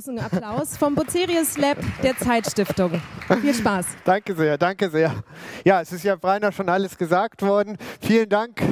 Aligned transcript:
großen 0.00 0.18
Applaus 0.18 0.78
vom 0.78 0.94
Bucerius 0.94 1.58
Lab 1.58 1.76
der 2.02 2.16
Zeitstiftung. 2.16 3.02
Viel 3.42 3.52
Spaß. 3.52 3.84
Danke 4.02 4.34
sehr, 4.34 4.56
danke 4.56 4.88
sehr. 4.88 5.12
Ja, 5.62 5.82
es 5.82 5.92
ist 5.92 6.04
ja 6.04 6.16
beinahe 6.16 6.52
schon 6.52 6.70
alles 6.70 6.96
gesagt 6.96 7.42
worden. 7.42 7.76
Vielen 8.00 8.30
Dank, 8.30 8.62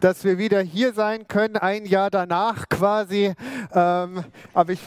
dass 0.00 0.24
wir 0.24 0.38
wieder 0.38 0.60
hier 0.60 0.92
sein 0.92 1.28
können, 1.28 1.56
ein 1.56 1.84
Jahr 1.84 2.10
danach 2.10 2.68
quasi. 2.68 3.32
Ähm, 3.72 4.24
aber 4.52 4.72
ich 4.72 4.80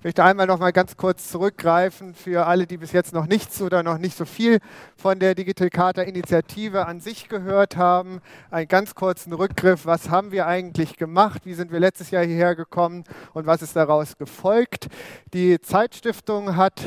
ich 0.00 0.04
möchte 0.04 0.24
einmal 0.24 0.46
noch 0.46 0.58
mal 0.58 0.72
ganz 0.72 0.96
kurz 0.96 1.28
zurückgreifen 1.28 2.14
für 2.14 2.46
alle, 2.46 2.66
die 2.66 2.78
bis 2.78 2.92
jetzt 2.92 3.12
noch 3.12 3.26
nichts 3.26 3.60
oder 3.60 3.82
noch 3.82 3.98
nicht 3.98 4.16
so 4.16 4.24
viel 4.24 4.58
von 4.96 5.18
der 5.18 5.34
Digital 5.34 5.68
Charta 5.68 6.00
Initiative 6.00 6.86
an 6.86 7.00
sich 7.00 7.28
gehört 7.28 7.76
haben. 7.76 8.22
Einen 8.50 8.66
ganz 8.66 8.94
kurzen 8.94 9.34
Rückgriff. 9.34 9.84
Was 9.84 10.08
haben 10.08 10.32
wir 10.32 10.46
eigentlich 10.46 10.96
gemacht? 10.96 11.42
Wie 11.44 11.52
sind 11.52 11.70
wir 11.70 11.80
letztes 11.80 12.10
Jahr 12.10 12.24
hierher 12.24 12.56
gekommen? 12.56 13.04
Und 13.34 13.44
was 13.44 13.60
ist 13.60 13.76
daraus 13.76 14.16
gefolgt? 14.16 14.88
Die 15.34 15.60
Zeitstiftung 15.60 16.56
hat 16.56 16.80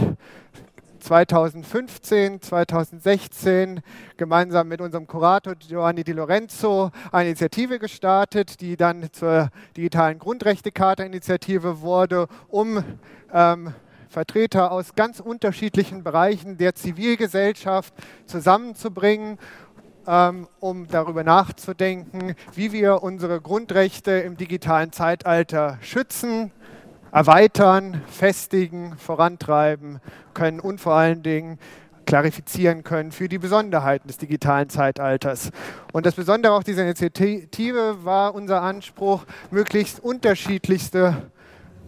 2015, 1.03 2.41
2016 2.41 3.81
gemeinsam 4.15 4.69
mit 4.69 4.79
unserem 4.79 5.05
Kurator 5.05 5.55
Giovanni 5.55 6.05
Di 6.05 6.13
Lorenzo 6.13 6.91
eine 7.11 7.29
Initiative 7.29 7.77
gestartet, 7.77 8.61
die 8.61 8.77
dann 8.77 9.11
zur 9.11 9.49
digitalen 9.75 10.17
Grundrechtecharta-Initiative 10.17 11.81
wurde, 11.81 12.27
um 12.47 12.83
ähm, 13.33 13.73
Vertreter 14.07 14.71
aus 14.71 14.95
ganz 14.95 15.19
unterschiedlichen 15.19 16.03
Bereichen 16.03 16.57
der 16.57 16.73
Zivilgesellschaft 16.73 17.93
zusammenzubringen 18.25 19.39
ähm, 20.07 20.47
um 20.59 20.87
darüber 20.87 21.23
nachzudenken, 21.23 22.35
wie 22.53 22.71
wir 22.71 23.03
unsere 23.03 23.41
Grundrechte 23.41 24.11
im 24.11 24.37
digitalen 24.37 24.91
Zeitalter 24.91 25.77
schützen, 25.81 26.51
erweitern, 27.13 28.01
festigen, 28.07 28.97
vorantreiben 28.97 29.99
können 30.33 30.59
und 30.59 30.81
vor 30.81 30.95
allen 30.95 31.21
Dingen 31.21 31.59
klarifizieren 32.05 32.83
können 32.83 33.11
für 33.11 33.29
die 33.29 33.37
Besonderheiten 33.37 34.07
des 34.07 34.17
digitalen 34.17 34.69
Zeitalters. 34.69 35.51
Und 35.93 36.05
das 36.05 36.15
Besondere 36.15 36.53
auch 36.53 36.63
dieser 36.63 36.83
Initiative 36.83 38.03
war 38.03 38.35
unser 38.35 38.61
Anspruch, 38.61 39.25
möglichst 39.51 40.01
unterschiedlichste 40.01 41.29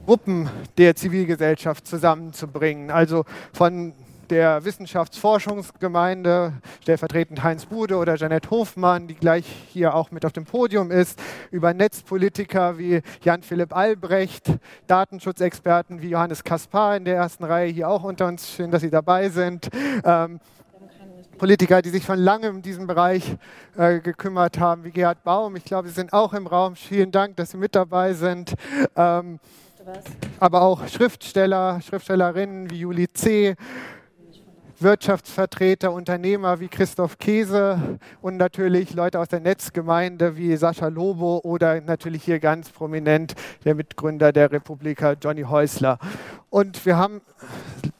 Gruppen 0.05 0.49
der 0.77 0.95
Zivilgesellschaft 0.95 1.87
zusammenzubringen. 1.87 2.91
Also 2.91 3.25
von 3.51 3.93
der 4.29 4.65
Wissenschaftsforschungsgemeinde, 4.65 6.53
stellvertretend 6.81 7.43
Heinz 7.43 7.65
Bude 7.65 7.97
oder 7.97 8.15
Janette 8.15 8.49
Hofmann, 8.49 9.07
die 9.07 9.15
gleich 9.15 9.45
hier 9.45 9.93
auch 9.95 10.11
mit 10.11 10.25
auf 10.25 10.33
dem 10.33 10.45
Podium 10.45 10.91
ist, 10.91 11.21
über 11.51 11.73
Netzpolitiker 11.73 12.77
wie 12.77 13.01
Jan-Philipp 13.21 13.75
Albrecht, 13.75 14.51
Datenschutzexperten 14.87 16.01
wie 16.01 16.09
Johannes 16.09 16.43
Kaspar 16.43 16.97
in 16.97 17.05
der 17.05 17.15
ersten 17.15 17.43
Reihe 17.43 17.71
hier 17.71 17.89
auch 17.89 18.03
unter 18.03 18.27
uns. 18.27 18.49
Schön, 18.49 18.71
dass 18.71 18.81
Sie 18.81 18.89
dabei 18.89 19.29
sind. 19.29 19.69
Ähm, 20.03 20.39
Politiker, 21.37 21.81
die 21.81 21.89
sich 21.89 22.05
schon 22.05 22.19
lange 22.19 22.47
in 22.47 22.61
diesem 22.61 22.87
Bereich 22.87 23.35
äh, 23.77 23.99
gekümmert 23.99 24.57
haben, 24.57 24.83
wie 24.85 24.91
Gerhard 24.91 25.23
Baum. 25.23 25.55
Ich 25.55 25.65
glaube, 25.65 25.87
Sie 25.89 25.93
sind 25.93 26.13
auch 26.13 26.33
im 26.33 26.47
Raum. 26.47 26.75
Vielen 26.75 27.11
Dank, 27.11 27.35
dass 27.35 27.51
Sie 27.51 27.57
mit 27.57 27.75
dabei 27.75 28.13
sind. 28.13 28.55
Ähm, 28.95 29.39
aber 30.39 30.61
auch 30.61 30.87
Schriftsteller, 30.87 31.79
Schriftstellerinnen 31.81 32.69
wie 32.69 32.79
Juli 32.79 33.11
C., 33.11 33.55
Wirtschaftsvertreter, 34.79 35.91
Unternehmer 35.91 36.59
wie 36.59 36.67
Christoph 36.67 37.17
Käse 37.17 37.99
und 38.21 38.37
natürlich 38.37 38.93
Leute 38.93 39.19
aus 39.19 39.29
der 39.29 39.39
Netzgemeinde 39.39 40.35
wie 40.37 40.55
Sascha 40.57 40.87
Lobo 40.87 41.39
oder 41.43 41.79
natürlich 41.81 42.23
hier 42.23 42.39
ganz 42.39 42.69
prominent 42.69 43.35
der 43.63 43.75
Mitgründer 43.75 44.33
der 44.33 44.51
Republika 44.51 45.13
Johnny 45.13 45.43
Häusler. 45.43 45.97
Und 46.49 46.85
wir 46.85 46.97
haben 46.97 47.21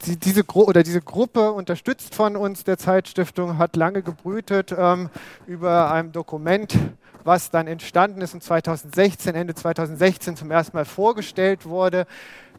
diese, 0.05 0.43
oder 0.47 0.83
diese 0.83 1.01
Gruppe 1.01 1.51
unterstützt 1.51 2.13
von 2.13 2.35
uns, 2.35 2.63
der 2.63 2.77
Zeitstiftung, 2.77 3.57
hat 3.57 3.75
lange 3.75 4.01
gebrütet 4.01 4.73
ähm, 4.77 5.09
über 5.47 5.91
ein 5.91 6.11
Dokument, 6.11 6.77
was 7.23 7.49
dann 7.49 7.67
entstanden 7.67 8.21
ist 8.21 8.33
und 8.33 8.43
2016, 8.43 9.33
Ende 9.33 9.55
2016 9.55 10.35
zum 10.35 10.51
ersten 10.51 10.77
Mal 10.77 10.85
vorgestellt 10.85 11.65
wurde 11.65 12.05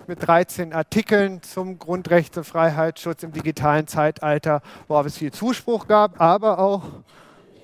mit 0.09 0.27
13 0.27 0.73
Artikeln 0.73 1.43
zum 1.43 1.79
Grundrechte, 1.79 2.45
Freiheitsschutz 2.45 3.23
im 3.23 3.33
digitalen 3.33 3.87
Zeitalter, 3.87 4.63
worauf 4.89 5.07
es 5.07 5.19
viel 5.19 5.33
Zuspruch 5.33 5.87
gab, 5.87 6.21
aber 6.21 6.59
auch 6.59 6.83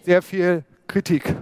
sehr 0.03 0.23
viel 0.23 0.65
Kritik. 0.89 1.35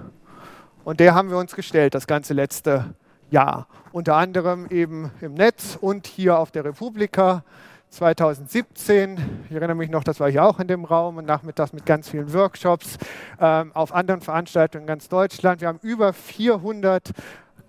Und 0.85 1.01
der 1.01 1.15
haben 1.15 1.31
wir 1.31 1.39
uns 1.39 1.55
gestellt, 1.55 1.95
das 1.95 2.07
ganze 2.07 2.35
letzte 2.35 2.95
Jahr. 3.31 3.67
Unter 3.93 4.17
anderem 4.17 4.67
eben 4.71 5.11
im 5.21 5.35
Netz 5.35 5.79
und 5.81 6.07
hier 6.07 6.39
auf 6.39 6.51
der 6.51 6.65
Republika 6.65 7.45
2017. 7.91 9.19
Ich 9.49 9.57
erinnere 9.57 9.75
mich 9.75 9.91
noch, 9.91 10.05
das 10.05 10.21
war 10.21 10.31
hier 10.31 10.45
auch 10.45 10.61
in 10.61 10.69
dem 10.69 10.85
Raum 10.85 11.17
und 11.17 11.27
nachmittags 11.27 11.73
mit 11.73 11.87
ganz 11.87 12.09
vielen 12.09 12.33
Workshops 12.33 12.99
ähm, 13.41 13.73
auf 13.75 13.93
anderen 13.93 14.21
Veranstaltungen 14.21 14.85
in 14.85 14.87
ganz 14.87 15.09
Deutschland. 15.09 15.61
Wir 15.61 15.69
haben 15.69 15.81
über 15.83 16.13
400 16.13 17.11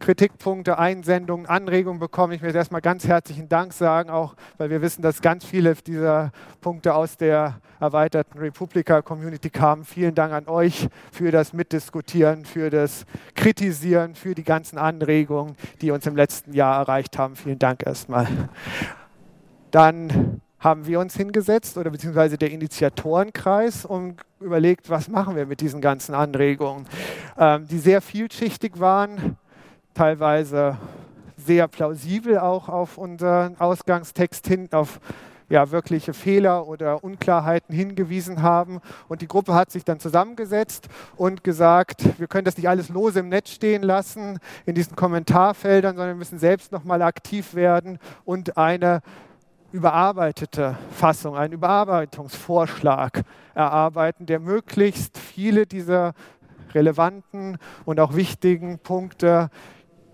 Kritikpunkte, 0.02 0.80
Einsendungen, 0.80 1.46
Anregungen 1.46 2.00
bekommen. 2.00 2.34
Ich 2.34 2.42
möchte 2.42 2.58
erstmal 2.58 2.82
ganz 2.82 3.08
herzlichen 3.08 3.48
Dank 3.48 3.72
sagen, 3.72 4.10
auch 4.10 4.36
weil 4.58 4.72
wir 4.72 4.82
wissen, 4.82 5.04
dass 5.04 5.22
ganz 5.22 5.46
viele 5.46 5.76
dieser 5.76 6.32
Punkte 6.60 6.96
aus 6.96 7.18
der 7.18 7.62
erweiterten 7.80 8.40
Republika-Community 8.40 9.52
kamen. 9.52 9.86
Vielen 9.86 10.16
Dank 10.16 10.34
an 10.34 10.48
euch 10.48 10.88
für 11.12 11.32
das 11.32 11.54
Mitdiskutieren, 11.54 12.46
für 12.46 12.72
das 12.72 13.06
Kritisieren, 13.36 14.16
für 14.16 14.34
die 14.34 14.44
ganzen 14.44 14.80
Anregungen, 14.80 15.56
die 15.82 15.92
uns 15.92 16.08
im 16.08 16.16
letzten 16.16 16.54
Jahr 16.54 16.80
erreicht 16.80 17.20
haben. 17.20 17.36
Vielen 17.36 17.60
Dank 17.60 17.86
erstmal. 17.86 18.28
Dann 19.70 20.42
haben 20.60 20.88
wir 20.88 21.00
uns 21.00 21.16
hingesetzt 21.16 21.78
oder 21.78 21.92
beziehungsweise 21.92 22.40
der 22.40 22.52
Initiatorenkreis 22.52 23.86
und 23.86 24.22
überlegt, 24.40 24.90
was 24.90 25.10
machen 25.10 25.36
wir 25.36 25.46
mit 25.46 25.62
diesen 25.62 25.80
ganzen 25.80 26.16
Anregungen, 26.16 26.88
ähm, 27.38 27.68
die 27.68 27.80
sehr 27.80 28.02
vielschichtig 28.02 28.80
waren 28.80 29.38
teilweise 29.94 30.78
sehr 31.38 31.68
plausibel 31.68 32.40
auch 32.40 32.70
auf 32.70 32.98
unseren 32.98 33.60
Ausgangstext 33.60 34.48
hin, 34.48 34.70
auf 34.72 35.00
ja, 35.52 35.70
wirkliche 35.70 36.14
Fehler 36.14 36.66
oder 36.66 37.04
Unklarheiten 37.04 37.76
hingewiesen 37.76 38.42
haben. 38.42 38.80
Und 39.10 39.22
die 39.22 39.28
Gruppe 39.28 39.54
hat 39.54 39.70
sich 39.70 39.84
dann 39.84 40.00
zusammengesetzt 40.00 40.88
und 41.18 41.44
gesagt, 41.44 42.20
wir 42.20 42.28
können 42.28 42.46
das 42.46 42.56
nicht 42.56 42.70
alles 42.70 42.88
lose 42.88 43.20
im 43.20 43.30
Netz 43.30 43.50
stehen 43.50 43.84
lassen, 43.84 44.40
in 44.66 44.76
diesen 44.76 44.96
Kommentarfeldern, 44.96 45.98
sondern 45.98 46.16
wir 46.16 46.20
müssen 46.20 46.40
selbst 46.40 46.72
nochmal 46.72 47.02
aktiv 47.02 47.54
werden 47.54 48.00
und 48.24 48.58
eine 48.58 49.02
überarbeitete 49.74 50.78
Fassung, 50.92 51.36
einen 51.36 51.54
Überarbeitungsvorschlag 51.54 53.22
erarbeiten, 53.54 54.26
der 54.26 54.40
möglichst 54.40 55.18
viele 55.18 55.66
dieser 55.66 56.14
relevanten 56.74 57.58
und 57.84 58.00
auch 58.00 58.16
wichtigen 58.16 58.80
Punkte 58.80 59.50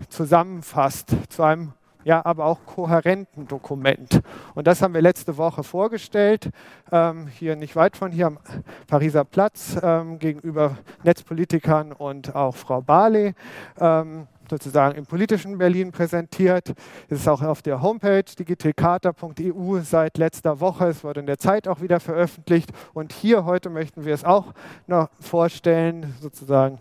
zusammenfasst 0.08 1.16
zu 1.28 1.42
einem 1.42 1.72
ja, 2.04 2.24
aber 2.24 2.46
auch 2.46 2.64
kohärenten 2.64 3.46
Dokument. 3.48 4.22
Und 4.54 4.66
das 4.66 4.80
haben 4.80 4.94
wir 4.94 5.02
letzte 5.02 5.36
Woche 5.36 5.62
vorgestellt, 5.62 6.48
ähm, 6.90 7.26
hier 7.26 7.54
nicht 7.54 7.76
weit 7.76 7.98
von 7.98 8.12
hier 8.12 8.28
am 8.28 8.38
Pariser 8.86 9.24
Platz, 9.24 9.76
ähm, 9.82 10.18
gegenüber 10.18 10.78
Netzpolitikern 11.02 11.92
und 11.92 12.34
auch 12.34 12.56
Frau 12.56 12.80
Barley, 12.80 13.34
ähm, 13.78 14.26
sozusagen 14.48 14.96
im 14.96 15.04
politischen 15.04 15.58
Berlin 15.58 15.92
präsentiert. 15.92 16.72
Es 17.10 17.20
ist 17.20 17.28
auch 17.28 17.42
auf 17.42 17.60
der 17.60 17.82
Homepage 17.82 18.24
digitalcharta.eu 18.38 19.80
seit 19.82 20.16
letzter 20.16 20.60
Woche. 20.60 20.86
Es 20.86 21.04
wurde 21.04 21.20
in 21.20 21.26
der 21.26 21.38
Zeit 21.38 21.68
auch 21.68 21.82
wieder 21.82 22.00
veröffentlicht. 22.00 22.70
Und 22.94 23.12
hier 23.12 23.44
heute 23.44 23.68
möchten 23.68 24.06
wir 24.06 24.14
es 24.14 24.24
auch 24.24 24.54
noch 24.86 25.10
vorstellen, 25.20 26.14
sozusagen 26.22 26.78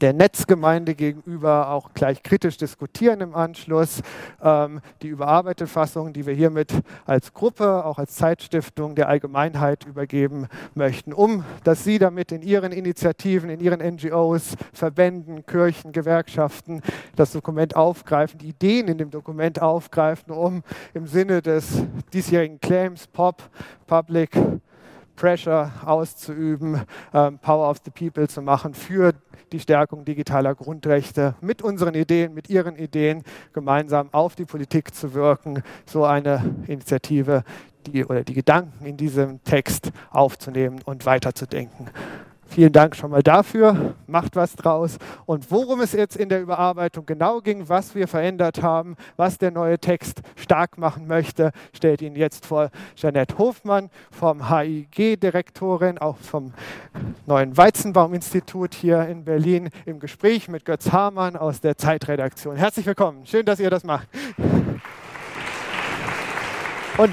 der 0.00 0.12
Netzgemeinde 0.12 0.94
gegenüber 0.94 1.70
auch 1.70 1.92
gleich 1.94 2.22
kritisch 2.22 2.56
diskutieren 2.56 3.20
im 3.20 3.34
Anschluss. 3.34 4.02
Ähm, 4.42 4.80
die 5.02 5.08
überarbeitete 5.08 5.66
Fassung, 5.66 6.12
die 6.12 6.26
wir 6.26 6.34
hiermit 6.34 6.72
als 7.06 7.32
Gruppe, 7.32 7.84
auch 7.84 7.98
als 7.98 8.14
Zeitstiftung 8.14 8.94
der 8.94 9.08
Allgemeinheit 9.08 9.84
übergeben 9.86 10.48
möchten, 10.74 11.12
um 11.12 11.44
dass 11.64 11.84
Sie 11.84 11.98
damit 11.98 12.32
in 12.32 12.42
Ihren 12.42 12.72
Initiativen, 12.72 13.50
in 13.50 13.60
Ihren 13.60 13.80
NGOs, 13.80 14.56
Verbänden, 14.72 15.46
Kirchen, 15.46 15.92
Gewerkschaften 15.92 16.82
das 17.16 17.32
Dokument 17.32 17.76
aufgreifen, 17.76 18.38
die 18.38 18.48
Ideen 18.48 18.88
in 18.88 18.98
dem 18.98 19.10
Dokument 19.10 19.60
aufgreifen, 19.60 20.32
um 20.32 20.62
im 20.92 21.06
Sinne 21.06 21.42
des 21.42 21.84
diesjährigen 22.12 22.60
Claims 22.60 23.06
POP, 23.06 23.42
Public 23.86 24.30
Pressure 25.16 25.70
auszuüben, 25.84 26.82
ähm, 27.12 27.38
Power 27.38 27.70
of 27.70 27.78
the 27.84 27.90
People 27.90 28.28
zu 28.28 28.42
machen 28.42 28.74
für 28.74 29.12
die 29.52 29.60
Stärkung 29.60 30.04
digitaler 30.04 30.54
Grundrechte, 30.54 31.34
mit 31.40 31.62
unseren 31.62 31.94
Ideen, 31.94 32.34
mit 32.34 32.50
Ihren 32.50 32.76
Ideen 32.76 33.22
gemeinsam 33.52 34.08
auf 34.12 34.34
die 34.34 34.44
Politik 34.44 34.94
zu 34.94 35.14
wirken, 35.14 35.62
so 35.86 36.04
eine 36.04 36.42
Initiative 36.66 37.44
die, 37.86 38.04
oder 38.04 38.24
die 38.24 38.34
Gedanken 38.34 38.84
in 38.86 38.96
diesem 38.96 39.42
Text 39.44 39.92
aufzunehmen 40.10 40.80
und 40.84 41.06
weiterzudenken. 41.06 41.90
Vielen 42.54 42.72
Dank 42.72 42.94
schon 42.94 43.10
mal 43.10 43.24
dafür. 43.24 43.96
Macht 44.06 44.36
was 44.36 44.54
draus. 44.54 44.98
Und 45.26 45.50
worum 45.50 45.80
es 45.80 45.90
jetzt 45.90 46.16
in 46.16 46.28
der 46.28 46.40
Überarbeitung 46.40 47.04
genau 47.04 47.40
ging, 47.40 47.68
was 47.68 47.96
wir 47.96 48.06
verändert 48.06 48.62
haben, 48.62 48.94
was 49.16 49.38
der 49.38 49.50
neue 49.50 49.76
Text 49.76 50.20
stark 50.36 50.78
machen 50.78 51.08
möchte, 51.08 51.50
stellt 51.72 52.00
Ihnen 52.00 52.14
jetzt 52.14 52.46
vor 52.46 52.70
Jeanette 52.94 53.38
Hofmann 53.38 53.90
vom 54.12 54.48
HIG-Direktorin, 54.50 55.98
auch 55.98 56.18
vom 56.18 56.52
neuen 57.26 57.56
Weizenbaum-Institut 57.56 58.72
hier 58.74 59.04
in 59.08 59.24
Berlin, 59.24 59.70
im 59.84 59.98
Gespräch 59.98 60.46
mit 60.46 60.64
Götz 60.64 60.92
Hamann 60.92 61.34
aus 61.34 61.60
der 61.60 61.76
Zeitredaktion. 61.76 62.54
Herzlich 62.54 62.86
willkommen. 62.86 63.26
Schön, 63.26 63.44
dass 63.44 63.58
ihr 63.58 63.70
das 63.70 63.82
macht. 63.82 64.06
Und 66.96 67.12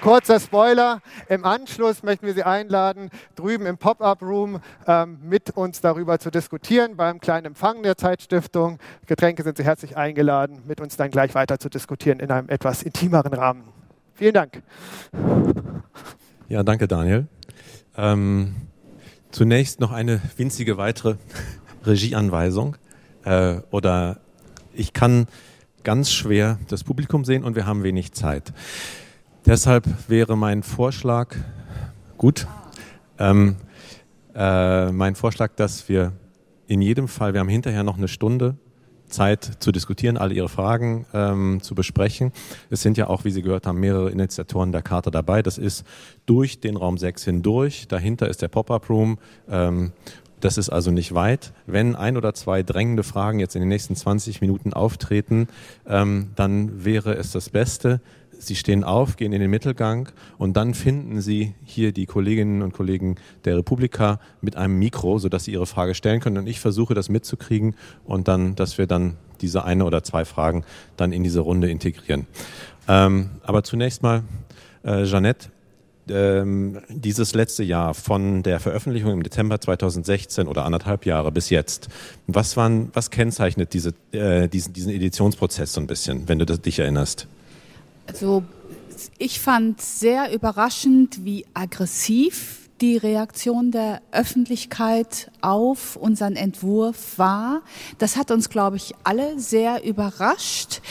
kurzer 0.00 0.38
Spoiler, 0.38 1.00
im 1.28 1.44
Anschluss 1.44 2.04
möchten 2.04 2.24
wir 2.24 2.34
Sie 2.34 2.44
einladen, 2.44 3.10
drüben 3.34 3.66
im 3.66 3.76
Pop-up-Room 3.76 4.60
ähm, 4.86 5.18
mit 5.24 5.50
uns 5.50 5.80
darüber 5.80 6.20
zu 6.20 6.30
diskutieren, 6.30 6.96
beim 6.96 7.20
kleinen 7.20 7.46
Empfang 7.46 7.82
der 7.82 7.96
Zeitstiftung. 7.96 8.78
Getränke 9.06 9.42
sind 9.42 9.56
Sie 9.56 9.64
herzlich 9.64 9.96
eingeladen, 9.96 10.62
mit 10.68 10.80
uns 10.80 10.96
dann 10.96 11.10
gleich 11.10 11.34
weiter 11.34 11.58
zu 11.58 11.68
diskutieren 11.68 12.20
in 12.20 12.30
einem 12.30 12.48
etwas 12.48 12.84
intimeren 12.84 13.34
Rahmen. 13.34 13.64
Vielen 14.14 14.34
Dank. 14.34 14.62
Ja, 16.48 16.62
danke 16.62 16.86
Daniel. 16.86 17.26
Ähm, 17.96 18.54
zunächst 19.32 19.80
noch 19.80 19.90
eine 19.90 20.20
winzige 20.36 20.76
weitere 20.76 21.16
Regieanweisung. 21.84 22.76
Äh, 23.24 23.56
oder 23.72 24.20
ich 24.72 24.92
kann 24.92 25.26
ganz 25.84 26.10
schwer 26.10 26.58
das 26.68 26.84
Publikum 26.84 27.24
sehen 27.24 27.44
und 27.44 27.56
wir 27.56 27.66
haben 27.66 27.82
wenig 27.82 28.12
Zeit. 28.12 28.52
Deshalb 29.46 29.86
wäre 30.08 30.36
mein 30.36 30.62
Vorschlag, 30.62 31.34
gut, 32.16 32.46
ähm, 33.18 33.56
äh, 34.34 34.92
mein 34.92 35.14
Vorschlag, 35.14 35.52
dass 35.56 35.88
wir 35.88 36.12
in 36.66 36.80
jedem 36.80 37.08
Fall, 37.08 37.34
wir 37.34 37.40
haben 37.40 37.48
hinterher 37.48 37.82
noch 37.82 37.98
eine 37.98 38.08
Stunde 38.08 38.56
Zeit 39.12 39.58
zu 39.60 39.70
diskutieren, 39.72 40.16
alle 40.16 40.34
Ihre 40.34 40.48
Fragen 40.48 41.06
ähm, 41.12 41.60
zu 41.62 41.74
besprechen. 41.74 42.32
Es 42.70 42.82
sind 42.82 42.96
ja 42.96 43.08
auch, 43.08 43.24
wie 43.24 43.30
Sie 43.30 43.42
gehört 43.42 43.66
haben, 43.66 43.78
mehrere 43.78 44.10
Initiatoren 44.10 44.72
der 44.72 44.82
Karte 44.82 45.10
dabei. 45.10 45.42
Das 45.42 45.58
ist 45.58 45.84
durch 46.26 46.60
den 46.60 46.76
Raum 46.76 46.98
6 46.98 47.24
hindurch. 47.24 47.88
Dahinter 47.88 48.28
ist 48.28 48.42
der 48.42 48.48
Pop-Up 48.48 48.88
Room. 48.88 49.18
Ähm, 49.48 49.92
das 50.42 50.58
ist 50.58 50.70
also 50.70 50.90
nicht 50.90 51.14
weit. 51.14 51.52
Wenn 51.66 51.94
ein 51.94 52.16
oder 52.16 52.34
zwei 52.34 52.62
drängende 52.62 53.04
Fragen 53.04 53.38
jetzt 53.38 53.54
in 53.54 53.60
den 53.62 53.68
nächsten 53.68 53.94
20 53.94 54.40
Minuten 54.40 54.72
auftreten, 54.72 55.46
ähm, 55.86 56.30
dann 56.34 56.84
wäre 56.84 57.14
es 57.14 57.30
das 57.30 57.48
Beste. 57.48 58.00
Sie 58.38 58.56
stehen 58.56 58.82
auf, 58.82 59.16
gehen 59.16 59.32
in 59.32 59.40
den 59.40 59.50
Mittelgang 59.50 60.08
und 60.38 60.56
dann 60.56 60.74
finden 60.74 61.20
Sie 61.20 61.54
hier 61.64 61.92
die 61.92 62.06
Kolleginnen 62.06 62.62
und 62.62 62.72
Kollegen 62.72 63.14
der 63.44 63.56
Republika 63.56 64.18
mit 64.40 64.56
einem 64.56 64.80
Mikro, 64.80 65.18
sodass 65.18 65.44
Sie 65.44 65.52
Ihre 65.52 65.66
Frage 65.66 65.94
stellen 65.94 66.20
können. 66.20 66.38
Und 66.38 66.48
ich 66.48 66.58
versuche 66.58 66.94
das 66.94 67.08
mitzukriegen 67.08 67.76
und 68.04 68.26
dann, 68.26 68.56
dass 68.56 68.78
wir 68.78 68.88
dann 68.88 69.16
diese 69.40 69.64
eine 69.64 69.84
oder 69.84 70.02
zwei 70.02 70.24
Fragen 70.24 70.64
dann 70.96 71.12
in 71.12 71.22
diese 71.22 71.40
Runde 71.40 71.70
integrieren. 71.70 72.26
Ähm, 72.88 73.30
aber 73.44 73.62
zunächst 73.62 74.02
mal, 74.02 74.24
äh, 74.84 75.04
Jeannette, 75.04 75.51
ähm, 76.08 76.80
dieses 76.88 77.34
letzte 77.34 77.62
Jahr 77.62 77.94
von 77.94 78.42
der 78.42 78.60
Veröffentlichung 78.60 79.12
im 79.12 79.22
Dezember 79.22 79.60
2016 79.60 80.48
oder 80.48 80.64
anderthalb 80.64 81.06
Jahre 81.06 81.32
bis 81.32 81.50
jetzt, 81.50 81.88
was, 82.26 82.56
waren, 82.56 82.90
was 82.92 83.10
kennzeichnet 83.10 83.72
diese, 83.74 83.94
äh, 84.12 84.48
diesen, 84.48 84.72
diesen 84.72 84.92
Editionsprozess 84.92 85.72
so 85.72 85.80
ein 85.80 85.86
bisschen, 85.86 86.28
wenn 86.28 86.38
du 86.38 86.46
dich 86.46 86.78
erinnerst? 86.78 87.26
Also 88.06 88.42
ich 89.18 89.40
fand 89.40 89.80
sehr 89.80 90.32
überraschend, 90.34 91.24
wie 91.24 91.46
aggressiv 91.54 92.61
die 92.82 92.96
Reaktion 92.96 93.70
der 93.70 94.02
Öffentlichkeit 94.10 95.30
auf 95.40 95.94
unseren 95.94 96.34
Entwurf 96.34 97.16
war. 97.16 97.62
Das 97.98 98.16
hat 98.16 98.32
uns, 98.32 98.50
glaube 98.50 98.76
ich, 98.76 98.94
alle 99.04 99.38
sehr 99.38 99.84
überrascht, 99.84 100.82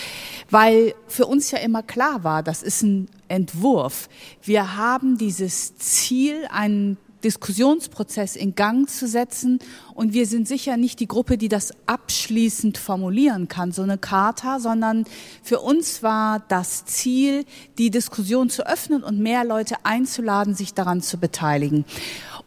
weil 0.50 0.96
für 1.08 1.26
uns 1.26 1.52
ja 1.52 1.60
immer 1.60 1.84
klar 1.84 2.24
war, 2.24 2.44
das 2.44 2.64
ist 2.64 2.82
ein 2.82 3.10
Entwurf. 3.28 4.08
Wir 4.42 4.78
haben 4.78 5.18
dieses 5.18 5.76
Ziel, 5.76 6.48
einen 6.50 6.98
Diskussionsprozess 7.24 8.36
in 8.36 8.56
Gang 8.56 8.90
zu 8.90 9.08
setzen. 9.08 9.60
Und 9.94 10.14
wir 10.14 10.26
sind 10.26 10.48
sicher 10.48 10.78
nicht 10.78 11.00
die 11.00 11.08
Gruppe, 11.08 11.38
die 11.38 11.50
das 11.50 11.74
abschließend 11.86 12.78
formulieren 12.78 13.48
kann, 13.48 13.72
so 13.72 13.82
eine 13.82 13.98
Charta, 13.98 14.60
sondern 14.60 15.06
für 15.44 15.60
uns 15.60 16.04
war 16.04 16.44
das 16.48 16.86
Ziel, 16.86 17.46
die 17.78 17.90
Diskussion 17.90 18.50
zu 18.50 18.66
öffnen 18.66 19.04
und 19.04 19.20
mehr 19.20 19.44
Leute 19.44 19.76
einzuladen, 19.84 20.56
sich 20.56 20.74
daran 20.74 21.02
zu 21.02 21.18
beteiligen. 21.18 21.86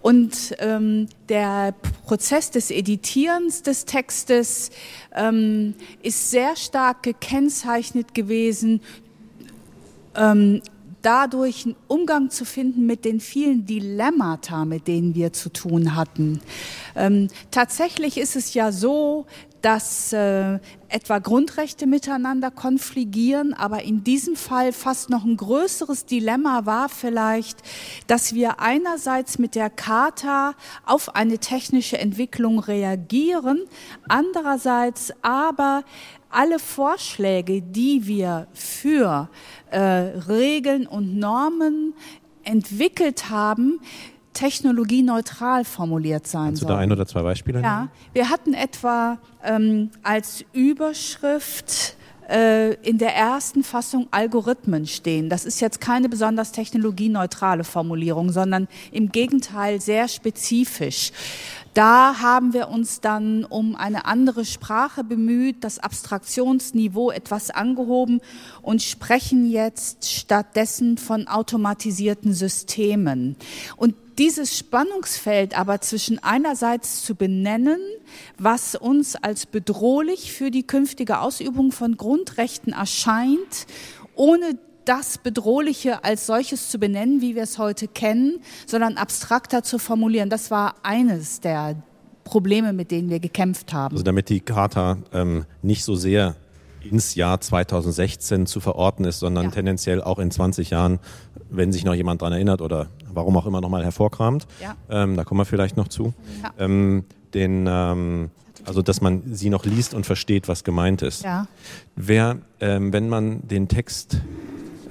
Und 0.05 0.55
ähm, 0.59 1.09
der 1.31 1.75
Prozess 2.05 2.51
des 2.51 2.71
Editierens 2.71 3.63
des 3.63 3.87
Textes 3.87 4.71
ähm, 5.15 5.75
ist 6.03 6.31
sehr 6.31 6.57
stark 6.57 7.03
gekennzeichnet 7.03 8.15
gewesen 8.15 8.83
ähm, 10.15 10.61
dadurch 11.05 11.67
einen 11.67 11.77
Umgang 11.87 12.31
zu 12.31 12.45
finden 12.45 12.87
mit 12.87 13.05
den 13.05 13.21
vielen 13.21 13.67
Dilemmata, 13.67 14.65
mit 14.65 14.89
denen 14.89 15.15
wir 15.15 15.33
zu 15.33 15.51
tun 15.51 15.95
hatten. 15.95 16.41
Ähm, 16.97 17.29
tatsächlich 17.51 18.19
ist 18.19 18.37
es 18.37 18.55
ja 18.55 18.73
so, 18.73 19.27
dass 19.65 20.13
äh, 20.13 20.59
etwa 20.89 21.19
Grundrechte 21.21 21.87
miteinander 21.87 22.51
konfligieren, 22.51 23.55
aber 23.55 23.83
in 23.83 24.05
diesem 24.05 24.37
Fall 24.37 24.75
fast 24.75 25.09
noch 25.09 25.25
ein 25.25 25.39
größeres 25.39 26.05
Dilemma 26.05 26.67
war 26.67 26.91
vielleicht, 26.91 27.61
dass 28.07 28.35
wir 28.35 28.61
einerseits 28.61 29.39
mit 29.39 29.55
der 29.55 29.71
Charta 29.71 30.55
auf 30.85 31.15
eine 31.17 31.39
technische 31.39 31.97
Entwicklung 31.97 32.59
reagieren, 32.59 33.63
andererseits 34.07 35.15
aber 35.23 35.83
alle 36.35 36.59
Vorschläge, 36.59 37.63
die 37.63 38.07
wir 38.07 38.47
für 38.53 39.29
äh, 39.71 39.79
Regeln 39.79 40.87
und 40.87 41.17
Normen 41.19 41.95
entwickelt 42.43 43.31
haben, 43.31 43.81
technologieneutral 44.35 45.65
formuliert 45.65 46.27
sein 46.27 46.47
Kannst 46.47 46.63
du 46.63 46.67
da 46.67 46.79
ein 46.79 46.91
oder 46.91 47.07
zwei 47.07 47.23
Beispiele 47.23 47.63
Ja, 47.63 47.89
wir 48.13 48.29
hatten 48.29 48.53
etwa 48.53 49.19
ähm, 49.45 49.91
als 50.03 50.45
Überschrift 50.53 51.97
äh, 52.29 52.75
in 52.83 52.99
der 52.99 53.15
ersten 53.15 53.63
Fassung 53.63 54.09
Algorithmen 54.11 54.87
stehen. 54.87 55.29
Das 55.29 55.45
ist 55.45 55.61
jetzt 55.61 55.81
keine 55.81 56.09
besonders 56.09 56.53
technologieneutrale 56.53 57.65
Formulierung, 57.65 58.33
sondern 58.33 58.67
im 58.93 59.13
Gegenteil 59.13 59.81
sehr 59.81 60.09
spezifisch. 60.09 61.13
Da 61.75 62.21
haben 62.21 62.53
wir 62.53 62.69
uns 62.69 63.01
dann 63.01 63.45
um 63.45 63.75
eine 63.75 64.05
andere 64.05 64.45
Sprache 64.45 65.03
bemüht, 65.03 65.65
das 65.65 65.81
Abstraktionsniveau 65.81 67.11
etwas 67.11 67.51
angehoben 67.51 68.21
und 68.63 68.81
sprechen 68.81 69.51
jetzt 69.51 70.09
stattdessen 70.09 70.99
von 70.99 71.27
automatisierten 71.27 72.33
Systemen. 72.33 73.35
Und 73.77 73.97
dieses 74.19 74.57
Spannungsfeld 74.57 75.59
aber 75.59 75.81
zwischen 75.81 76.23
einerseits 76.23 77.03
zu 77.03 77.17
benennen, 77.17 77.81
was 78.39 78.77
uns 78.77 79.17
als 79.17 79.45
bedrohlich 79.45 80.33
für 80.33 80.53
die 80.53 80.65
künftige 80.65 81.19
Ausübung 81.19 81.73
von 81.73 81.97
Grundrechten 81.97 82.73
erscheint, 82.73 83.67
ohne 84.15 84.57
das 84.85 85.19
Bedrohliche 85.19 86.05
als 86.05 86.27
solches 86.27 86.71
zu 86.71 86.79
benennen, 86.79 87.21
wie 87.21 87.35
wir 87.35 87.43
es 87.43 87.59
heute 87.59 87.89
kennen, 87.89 88.41
sondern 88.67 88.97
abstrakter 88.97 89.63
zu 89.63 89.79
formulieren. 89.79 90.31
Das 90.31 90.51
war 90.51 90.75
eines 90.83 91.41
der 91.41 91.77
Probleme, 92.25 92.73
mit 92.73 92.91
denen 92.91 93.11
wir 93.11 93.21
gekämpft 93.21 93.73
haben. 93.73 93.95
Also 93.95 94.03
damit 94.03 94.29
die 94.29 94.41
Charta 94.41 94.99
ähm, 95.13 95.45
nicht 95.63 95.85
so 95.85 95.95
sehr 95.95 96.37
ins 96.85 97.15
Jahr 97.15 97.41
2016 97.41 98.47
zu 98.47 98.61
verorten 98.61 99.05
ist, 99.05 99.19
sondern 99.19 99.47
ja. 99.47 99.51
tendenziell 99.51 100.03
auch 100.03 100.19
in 100.19 100.31
20 100.31 100.71
Jahren, 100.71 101.01
wenn 101.51 101.73
sich 101.73 101.85
noch 101.85 101.95
jemand 101.95 102.23
daran 102.23 102.35
erinnert 102.35 102.61
oder 102.61 102.89
warum 103.13 103.37
auch 103.37 103.47
immer 103.47 103.61
nochmal 103.61 103.85
hervorkramt. 103.85 104.47
Ja. 104.61 104.77
Ähm, 104.91 105.17
da 105.17 105.25
kommen 105.25 105.41
wir 105.41 105.45
vielleicht 105.45 105.77
noch 105.77 105.89
zu. 105.89 106.13
Ja. 106.43 106.53
Ähm, 106.59 107.05
den, 107.33 107.67
ähm, 107.69 108.31
also 108.65 108.83
dass 108.83 109.01
man 109.01 109.35
sie 109.35 109.51
noch 109.51 109.65
liest 109.65 109.95
und 109.95 110.05
versteht, 110.07 110.49
was 110.49 110.65
gemeint 110.65 111.03
ist. 111.03 111.25
Ja. 111.25 111.47
Wer, 111.97 112.39
ähm, 112.61 112.93
wenn 112.93 113.09
man 113.09 113.47
den 113.47 113.69
Text 113.69 114.19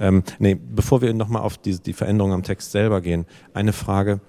ähm, 0.00 0.22
nee, 0.38 0.54
bevor 0.54 1.02
wir 1.02 1.12
nochmal 1.14 1.42
auf 1.42 1.58
die, 1.58 1.78
die 1.78 1.92
Veränderung 1.92 2.32
am 2.32 2.42
Text 2.42 2.72
selber 2.72 3.00
gehen, 3.00 3.26
eine 3.52 3.72
Frage. 3.72 4.20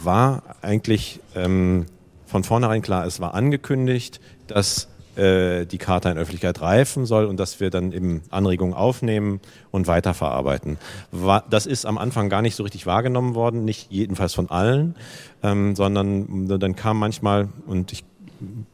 War 0.00 0.42
eigentlich 0.62 1.20
ähm, 1.34 1.86
von 2.26 2.44
vornherein 2.44 2.82
klar, 2.82 3.06
es 3.06 3.20
war 3.20 3.34
angekündigt, 3.34 4.20
dass 4.46 4.88
äh, 5.16 5.66
die 5.66 5.78
Charta 5.78 6.10
in 6.10 6.16
Öffentlichkeit 6.16 6.60
reifen 6.62 7.04
soll 7.04 7.26
und 7.26 7.38
dass 7.38 7.60
wir 7.60 7.68
dann 7.68 7.92
eben 7.92 8.22
Anregungen 8.30 8.74
aufnehmen 8.74 9.40
und 9.70 9.86
weiterverarbeiten. 9.86 10.78
War, 11.10 11.44
das 11.50 11.66
ist 11.66 11.84
am 11.84 11.98
Anfang 11.98 12.30
gar 12.30 12.40
nicht 12.40 12.56
so 12.56 12.62
richtig 12.62 12.86
wahrgenommen 12.86 13.34
worden, 13.34 13.64
nicht 13.64 13.92
jedenfalls 13.92 14.32
von 14.32 14.48
allen, 14.48 14.94
ähm, 15.42 15.76
sondern 15.76 16.48
dann 16.48 16.76
kam 16.76 16.98
manchmal, 16.98 17.48
und 17.66 17.92
ich 17.92 18.04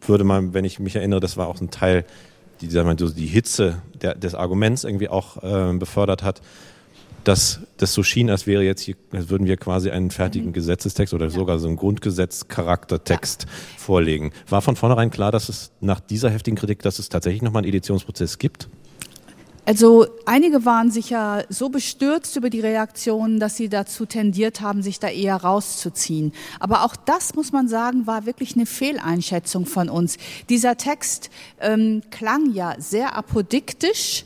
würde 0.02 0.24
mal, 0.24 0.54
wenn 0.54 0.64
ich 0.64 0.78
mich 0.78 0.94
erinnere, 0.94 1.20
das 1.20 1.36
war 1.36 1.48
auch 1.48 1.60
ein 1.60 1.70
Teil 1.70 2.04
die, 2.60 2.70
sagen 2.70 2.88
wir, 2.88 3.10
die 3.10 3.26
Hitze 3.26 3.82
der, 4.00 4.14
des 4.14 4.34
Arguments 4.34 4.84
irgendwie 4.84 5.08
auch 5.08 5.42
äh, 5.42 5.76
befördert 5.76 6.22
hat, 6.22 6.40
dass 7.24 7.60
das 7.76 7.92
so 7.92 8.02
schien, 8.02 8.30
als 8.30 8.46
wäre 8.46 8.62
jetzt 8.62 8.80
hier, 8.80 8.94
als 9.12 9.28
würden 9.28 9.46
wir 9.46 9.56
quasi 9.56 9.90
einen 9.90 10.10
fertigen 10.10 10.48
mhm. 10.48 10.52
Gesetzestext 10.54 11.12
oder 11.12 11.26
ja. 11.26 11.30
sogar 11.30 11.58
so 11.58 11.68
einen 11.68 11.76
Grundgesetzcharaktertext 11.76 13.42
ja. 13.42 13.50
vorlegen. 13.76 14.32
War 14.48 14.62
von 14.62 14.76
vornherein 14.76 15.10
klar, 15.10 15.30
dass 15.30 15.48
es 15.48 15.70
nach 15.80 16.00
dieser 16.00 16.30
heftigen 16.30 16.56
Kritik, 16.56 16.82
dass 16.82 16.98
es 16.98 17.08
tatsächlich 17.08 17.42
nochmal 17.42 17.62
einen 17.62 17.68
Editionsprozess 17.68 18.38
gibt? 18.38 18.68
Also 19.68 20.06
einige 20.24 20.64
waren 20.64 20.90
sicher 20.90 21.44
so 21.50 21.68
bestürzt 21.68 22.34
über 22.36 22.48
die 22.48 22.60
Reaktionen, 22.60 23.38
dass 23.38 23.56
sie 23.56 23.68
dazu 23.68 24.06
tendiert 24.06 24.62
haben, 24.62 24.82
sich 24.82 24.98
da 24.98 25.08
eher 25.08 25.36
rauszuziehen. 25.36 26.32
Aber 26.58 26.86
auch 26.86 26.96
das, 26.96 27.34
muss 27.34 27.52
man 27.52 27.68
sagen, 27.68 28.06
war 28.06 28.24
wirklich 28.24 28.54
eine 28.54 28.64
Fehleinschätzung 28.64 29.66
von 29.66 29.90
uns. 29.90 30.16
Dieser 30.48 30.78
Text 30.78 31.28
ähm, 31.60 32.00
klang 32.10 32.50
ja 32.54 32.76
sehr 32.78 33.14
apodiktisch 33.14 34.24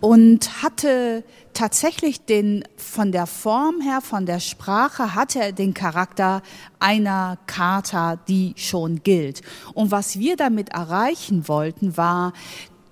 und 0.00 0.62
hatte 0.62 1.24
tatsächlich 1.54 2.26
den, 2.26 2.62
von 2.76 3.10
der 3.10 3.26
Form 3.26 3.80
her, 3.80 4.02
von 4.02 4.26
der 4.26 4.38
Sprache, 4.38 5.14
hatte 5.14 5.40
er 5.40 5.52
den 5.52 5.72
Charakter 5.72 6.42
einer 6.78 7.38
Charta, 7.46 8.16
die 8.16 8.52
schon 8.56 9.02
gilt. 9.02 9.40
Und 9.72 9.92
was 9.92 10.18
wir 10.18 10.36
damit 10.36 10.68
erreichen 10.68 11.48
wollten, 11.48 11.96
war, 11.96 12.34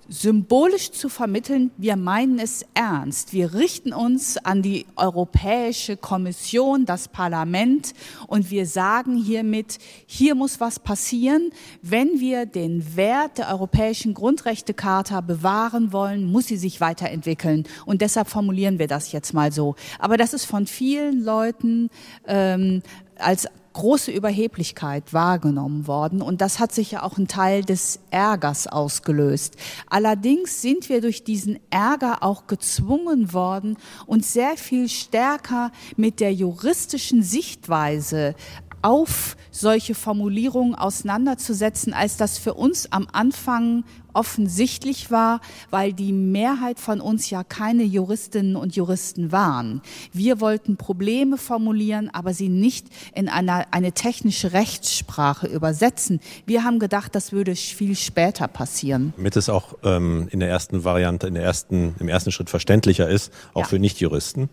symbolisch 0.09 0.91
zu 0.91 1.09
vermitteln, 1.09 1.71
wir 1.77 1.95
meinen 1.95 2.39
es 2.39 2.65
ernst. 2.73 3.33
Wir 3.33 3.53
richten 3.53 3.93
uns 3.93 4.37
an 4.37 4.61
die 4.61 4.85
Europäische 4.95 5.97
Kommission, 5.97 6.85
das 6.85 7.07
Parlament 7.07 7.93
und 8.27 8.49
wir 8.49 8.65
sagen 8.65 9.17
hiermit, 9.17 9.79
hier 10.05 10.35
muss 10.35 10.59
was 10.59 10.79
passieren. 10.79 11.51
Wenn 11.81 12.19
wir 12.19 12.45
den 12.45 12.95
Wert 12.95 13.37
der 13.37 13.49
Europäischen 13.49 14.13
Grundrechtecharta 14.13 15.21
bewahren 15.21 15.91
wollen, 15.91 16.25
muss 16.25 16.47
sie 16.47 16.57
sich 16.57 16.79
weiterentwickeln. 16.79 17.65
Und 17.85 18.01
deshalb 18.01 18.29
formulieren 18.29 18.79
wir 18.79 18.87
das 18.87 19.11
jetzt 19.11 19.33
mal 19.33 19.51
so. 19.51 19.75
Aber 19.99 20.17
das 20.17 20.33
ist 20.33 20.45
von 20.45 20.67
vielen 20.67 21.23
Leuten 21.23 21.89
ähm, 22.27 22.81
als 23.17 23.47
große 23.77 24.09
Überheblichkeit 24.11 25.13
wahrgenommen 25.13 25.85
worden 25.85 26.23
und 26.23 26.41
das 26.41 26.57
hat 26.57 26.71
sich 26.71 26.89
ja 26.91 27.03
auch 27.03 27.19
ein 27.19 27.27
Teil 27.27 27.63
des 27.63 27.99
Ärgers 28.09 28.65
ausgelöst. 28.65 29.55
Allerdings 29.87 30.63
sind 30.63 30.89
wir 30.89 30.99
durch 30.99 31.23
diesen 31.23 31.59
Ärger 31.69 32.23
auch 32.23 32.47
gezwungen 32.47 33.33
worden, 33.33 33.77
uns 34.07 34.33
sehr 34.33 34.57
viel 34.57 34.89
stärker 34.89 35.71
mit 35.95 36.19
der 36.19 36.33
juristischen 36.33 37.21
Sichtweise 37.21 38.33
auf 38.81 39.35
solche 39.51 39.95
Formulierungen 39.95 40.75
auseinanderzusetzen, 40.75 41.93
als 41.93 42.17
das 42.17 42.37
für 42.37 42.53
uns 42.53 42.91
am 42.91 43.07
Anfang 43.11 43.83
offensichtlich 44.13 45.11
war, 45.11 45.41
weil 45.69 45.93
die 45.93 46.11
Mehrheit 46.11 46.79
von 46.79 47.01
uns 47.01 47.29
ja 47.29 47.43
keine 47.43 47.83
Juristinnen 47.83 48.55
und 48.55 48.75
Juristen 48.75 49.31
waren. 49.31 49.81
Wir 50.11 50.41
wollten 50.41 50.75
Probleme 50.75 51.37
formulieren, 51.37 52.09
aber 52.11 52.33
sie 52.33 52.49
nicht 52.49 52.87
in 53.13 53.29
einer, 53.29 53.67
eine 53.71 53.91
technische 53.91 54.53
Rechtssprache 54.53 55.47
übersetzen. 55.47 56.19
Wir 56.47 56.63
haben 56.63 56.79
gedacht, 56.79 57.13
das 57.13 57.31
würde 57.31 57.55
viel 57.55 57.95
später 57.95 58.47
passieren. 58.47 59.13
Damit 59.17 59.35
es 59.35 59.49
auch 59.49 59.75
ähm, 59.83 60.27
in 60.31 60.39
der 60.39 60.49
ersten 60.49 60.83
Variante, 60.83 61.27
in 61.27 61.35
der 61.35 61.43
ersten, 61.43 61.95
im 61.99 62.07
ersten 62.07 62.31
Schritt 62.31 62.49
verständlicher 62.49 63.07
ist, 63.07 63.31
auch 63.53 63.61
ja. 63.61 63.67
für 63.67 63.79
Nichtjuristen. 63.79 64.49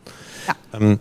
Ja. 0.47 0.79
Ähm, 0.79 1.01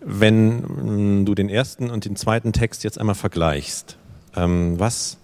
wenn 0.00 1.20
mm, 1.20 1.24
du 1.26 1.34
den 1.34 1.48
ersten 1.48 1.90
und 1.90 2.04
den 2.04 2.16
zweiten 2.16 2.52
Text 2.52 2.84
jetzt 2.84 2.98
einmal 2.98 3.14
vergleichst, 3.14 3.98
ähm, 4.36 4.78
was 4.78 5.18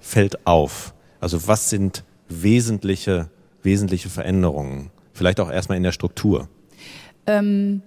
fällt 0.00 0.46
auf? 0.46 0.94
Also 1.20 1.46
was 1.46 1.70
sind 1.70 2.04
wesentliche, 2.28 3.30
wesentliche 3.62 4.08
Veränderungen? 4.08 4.90
Vielleicht 5.12 5.40
auch 5.40 5.50
erstmal 5.50 5.76
in 5.76 5.82
der 5.82 5.92
Struktur. 5.92 6.48
Ähm, 7.26 7.82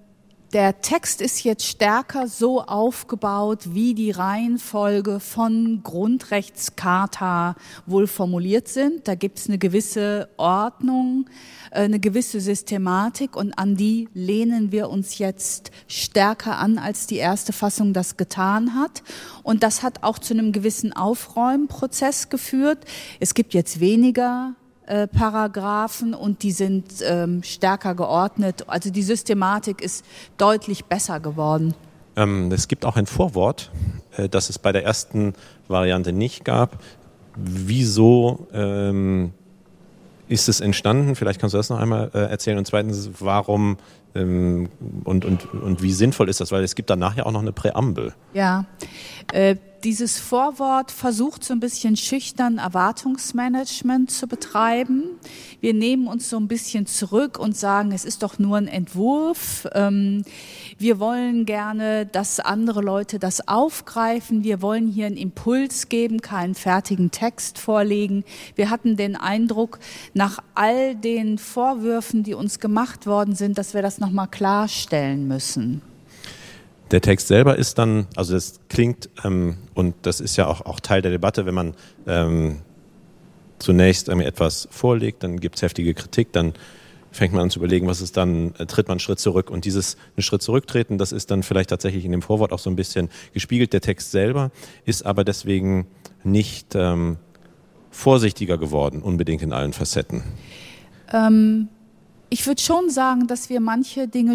der 0.53 0.81
Text 0.81 1.19
ist 1.19 1.43
jetzt 1.43 1.65
stärker 1.65 2.27
so 2.27 2.61
aufgebaut, 2.61 3.73
wie 3.73 3.95
die 3.95 4.11
Reihenfolge 4.11 5.19
von 5.19 5.81
Grundrechtscharta 5.83 7.55
wohl 7.87 8.05
formuliert 8.05 8.67
sind. 8.67 9.07
Da 9.07 9.15
gibt 9.15 9.39
es 9.39 9.47
eine 9.47 9.57
gewisse 9.57 10.29
Ordnung, 10.37 11.27
äh, 11.71 11.81
eine 11.81 11.99
gewisse 11.99 12.39
Systematik 12.39 13.35
und 13.35 13.57
an 13.57 13.75
die 13.75 14.09
lehnen 14.13 14.71
wir 14.71 14.89
uns 14.89 15.17
jetzt 15.17 15.71
stärker 15.87 16.59
an, 16.59 16.77
als 16.77 17.07
die 17.07 17.17
erste 17.17 17.51
Fassung 17.51 17.93
das 17.93 18.15
getan 18.15 18.75
hat. 18.75 19.01
Und 19.41 19.63
das 19.63 19.81
hat 19.81 20.03
auch 20.03 20.19
zu 20.19 20.35
einem 20.35 20.51
gewissen 20.51 20.93
Aufräumprozess 20.93 22.29
geführt. 22.29 22.85
Es 23.19 23.33
gibt 23.33 23.55
jetzt 23.55 23.79
weniger 23.79 24.55
äh, 24.85 25.07
Paragraphen 25.07 26.13
und 26.13 26.43
die 26.43 26.51
sind 26.51 26.85
ähm, 27.03 27.43
stärker 27.43 27.95
geordnet. 27.95 28.65
Also 28.67 28.89
die 28.89 29.03
Systematik 29.03 29.81
ist 29.81 30.05
deutlich 30.37 30.85
besser 30.85 31.19
geworden. 31.19 31.73
Ähm, 32.15 32.51
es 32.51 32.67
gibt 32.67 32.85
auch 32.85 32.95
ein 32.95 33.05
Vorwort, 33.05 33.71
äh, 34.17 34.29
das 34.29 34.49
es 34.49 34.59
bei 34.59 34.71
der 34.71 34.83
ersten 34.83 35.33
Variante 35.67 36.13
nicht 36.13 36.45
gab. 36.45 36.79
Wieso 37.35 38.47
ähm, 38.53 39.33
ist 40.27 40.49
es 40.49 40.59
entstanden? 40.59 41.15
Vielleicht 41.15 41.39
kannst 41.39 41.53
du 41.53 41.57
das 41.57 41.69
noch 41.69 41.79
einmal 41.79 42.11
äh, 42.13 42.19
erzählen. 42.19 42.57
Und 42.57 42.65
zweitens, 42.65 43.09
warum 43.19 43.77
ähm, 44.15 44.69
und, 45.03 45.25
und, 45.25 45.53
und 45.53 45.81
wie 45.81 45.91
sinnvoll 45.91 46.29
ist 46.29 46.41
das? 46.41 46.51
Weil 46.51 46.63
es 46.63 46.75
gibt 46.75 46.89
danach 46.89 47.15
ja 47.15 47.25
auch 47.25 47.31
noch 47.31 47.41
eine 47.41 47.51
Präambel. 47.51 48.13
Ja, 48.33 48.65
äh, 49.31 49.55
dieses 49.83 50.17
Vorwort 50.17 50.91
versucht 50.91 51.43
so 51.43 51.53
ein 51.53 51.59
bisschen 51.59 51.97
schüchtern 51.97 52.57
Erwartungsmanagement 52.57 54.09
zu 54.11 54.27
betreiben. 54.27 55.03
Wir 55.59 55.73
nehmen 55.73 56.07
uns 56.07 56.29
so 56.29 56.37
ein 56.37 56.47
bisschen 56.47 56.85
zurück 56.85 57.37
und 57.37 57.57
sagen, 57.57 57.91
es 57.91 58.05
ist 58.05 58.23
doch 58.23 58.39
nur 58.39 58.57
ein 58.57 58.67
Entwurf. 58.67 59.67
Ähm, 59.73 60.23
wir 60.77 60.99
wollen 60.99 61.45
gerne, 61.45 62.05
dass 62.05 62.39
andere 62.39 62.81
Leute 62.81 63.19
das 63.19 63.47
aufgreifen. 63.47 64.43
Wir 64.43 64.61
wollen 64.61 64.87
hier 64.87 65.07
einen 65.07 65.17
Impuls 65.17 65.89
geben, 65.89 66.21
keinen 66.21 66.55
fertigen 66.55 67.11
Text 67.11 67.59
vorlegen. 67.59 68.23
Wir 68.55 68.69
hatten 68.69 68.95
den 68.95 69.15
Eindruck, 69.15 69.79
nach 70.13 70.39
all 70.55 70.95
den 70.95 71.37
Vorwürfen, 71.37 72.23
die 72.23 72.33
uns 72.33 72.59
gemacht 72.59 73.05
worden 73.05 73.35
sind, 73.35 73.57
dass 73.57 73.73
wir 73.73 73.81
das 73.81 73.99
nochmal 73.99 74.27
klarstellen 74.29 75.27
müssen. 75.27 75.81
Der 76.93 77.01
Text 77.01 77.27
selber 77.27 77.57
ist 77.57 77.79
dann, 77.79 78.05
also 78.15 78.33
das 78.35 78.59
klingt, 78.69 79.09
ähm, 79.23 79.57
und 79.73 79.95
das 80.03 80.19
ist 80.19 80.37
ja 80.37 80.45
auch, 80.45 80.61
auch 80.67 80.79
Teil 80.79 81.01
der 81.01 81.09
Debatte, 81.09 81.47
wenn 81.47 81.55
man 81.55 81.73
ähm, 82.05 82.59
zunächst 83.57 84.09
etwas 84.09 84.67
vorlegt, 84.69 85.23
dann 85.23 85.39
gibt 85.39 85.55
es 85.55 85.63
heftige 85.63 85.95
Kritik, 85.95 86.31
dann 86.33 86.53
fängt 87.11 87.33
man 87.33 87.41
an 87.41 87.49
zu 87.49 87.57
überlegen, 87.57 87.87
was 87.87 87.99
ist 87.99 88.15
dann, 88.15 88.53
äh, 88.59 88.67
tritt 88.67 88.89
man 88.89 88.93
einen 88.93 88.99
Schritt 88.99 89.19
zurück. 89.19 89.49
Und 89.49 89.65
dieses 89.65 89.97
einen 90.15 90.21
Schritt 90.21 90.43
zurücktreten, 90.43 90.99
das 90.99 91.11
ist 91.11 91.31
dann 91.31 91.41
vielleicht 91.41 91.71
tatsächlich 91.71 92.05
in 92.05 92.11
dem 92.11 92.21
Vorwort 92.21 92.53
auch 92.53 92.59
so 92.59 92.69
ein 92.69 92.75
bisschen 92.75 93.09
gespiegelt. 93.33 93.73
Der 93.73 93.81
Text 93.81 94.11
selber 94.11 94.51
ist 94.85 95.03
aber 95.03 95.23
deswegen 95.23 95.87
nicht 96.23 96.75
ähm, 96.75 97.17
vorsichtiger 97.89 98.59
geworden, 98.59 99.01
unbedingt 99.01 99.41
in 99.41 99.51
allen 99.51 99.73
Facetten. 99.73 100.21
Ähm, 101.11 101.69
ich 102.33 102.47
würde 102.47 102.63
schon 102.63 102.89
sagen, 102.89 103.27
dass 103.27 103.49
wir 103.49 103.59
manche 103.59 104.07
Dinge 104.07 104.33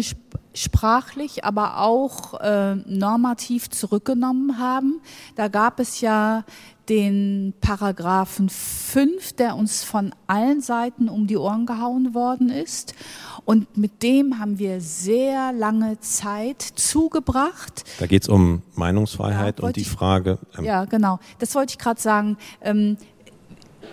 sprachlich, 0.53 1.43
aber 1.43 1.81
auch 1.81 2.39
äh, 2.39 2.75
normativ 2.75 3.69
zurückgenommen 3.69 4.57
haben. 4.57 5.01
Da 5.35 5.49
gab 5.49 5.81
es 5.81 5.99
ja 5.99 6.45
den 6.87 7.53
Paragraphen 7.59 8.47
5, 8.47 9.33
der 9.33 9.57
uns 9.57 9.83
von 9.83 10.15
allen 10.27 10.61
Seiten 10.61 11.09
um 11.09 11.27
die 11.27 11.35
Ohren 11.35 11.65
gehauen 11.65 12.13
worden 12.13 12.49
ist. 12.49 12.95
Und 13.43 13.75
mit 13.75 14.01
dem 14.01 14.39
haben 14.39 14.59
wir 14.59 14.79
sehr 14.79 15.51
lange 15.51 15.99
Zeit 15.99 16.61
zugebracht. 16.61 17.83
Da 17.99 18.07
geht 18.07 18.23
es 18.23 18.29
um 18.29 18.61
Meinungsfreiheit 18.75 19.59
ja, 19.59 19.65
und 19.65 19.75
die 19.75 19.83
Frage. 19.83 20.39
Ähm 20.57 20.63
ja, 20.63 20.85
genau. 20.85 21.19
Das 21.39 21.53
wollte 21.53 21.71
ich 21.71 21.77
gerade 21.77 21.99
sagen. 21.99 22.37
Ähm, 22.61 22.95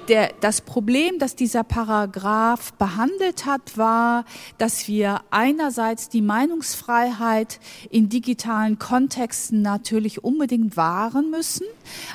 der, 0.09 0.33
das 0.41 0.61
Problem, 0.61 1.19
das 1.19 1.37
dieser 1.37 1.65
Paragraph 1.65 2.73
behandelt 2.75 3.45
hat, 3.45 3.77
war, 3.77 4.25
dass 4.59 4.89
wir 4.89 5.21
einerseits 5.31 6.09
die 6.09 6.23
Meinungsfreiheit 6.23 7.61
in 7.91 8.09
digitalen 8.09 8.79
Kontexten 8.79 9.63
natürlich 9.63 10.23
unbedingt 10.25 10.77
wahren 10.77 11.31
müssen, 11.31 11.67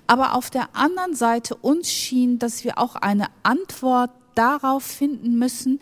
aber 0.07 0.35
auf 0.35 0.49
der 0.49 0.75
anderen 0.75 1.15
Seite 1.15 1.55
uns 1.55 1.91
schien, 1.91 2.39
dass 2.39 2.63
wir 2.63 2.77
auch 2.77 2.95
eine 2.95 3.27
Antwort 3.43 4.11
darauf 4.35 4.83
finden 4.83 5.37
müssen, 5.37 5.79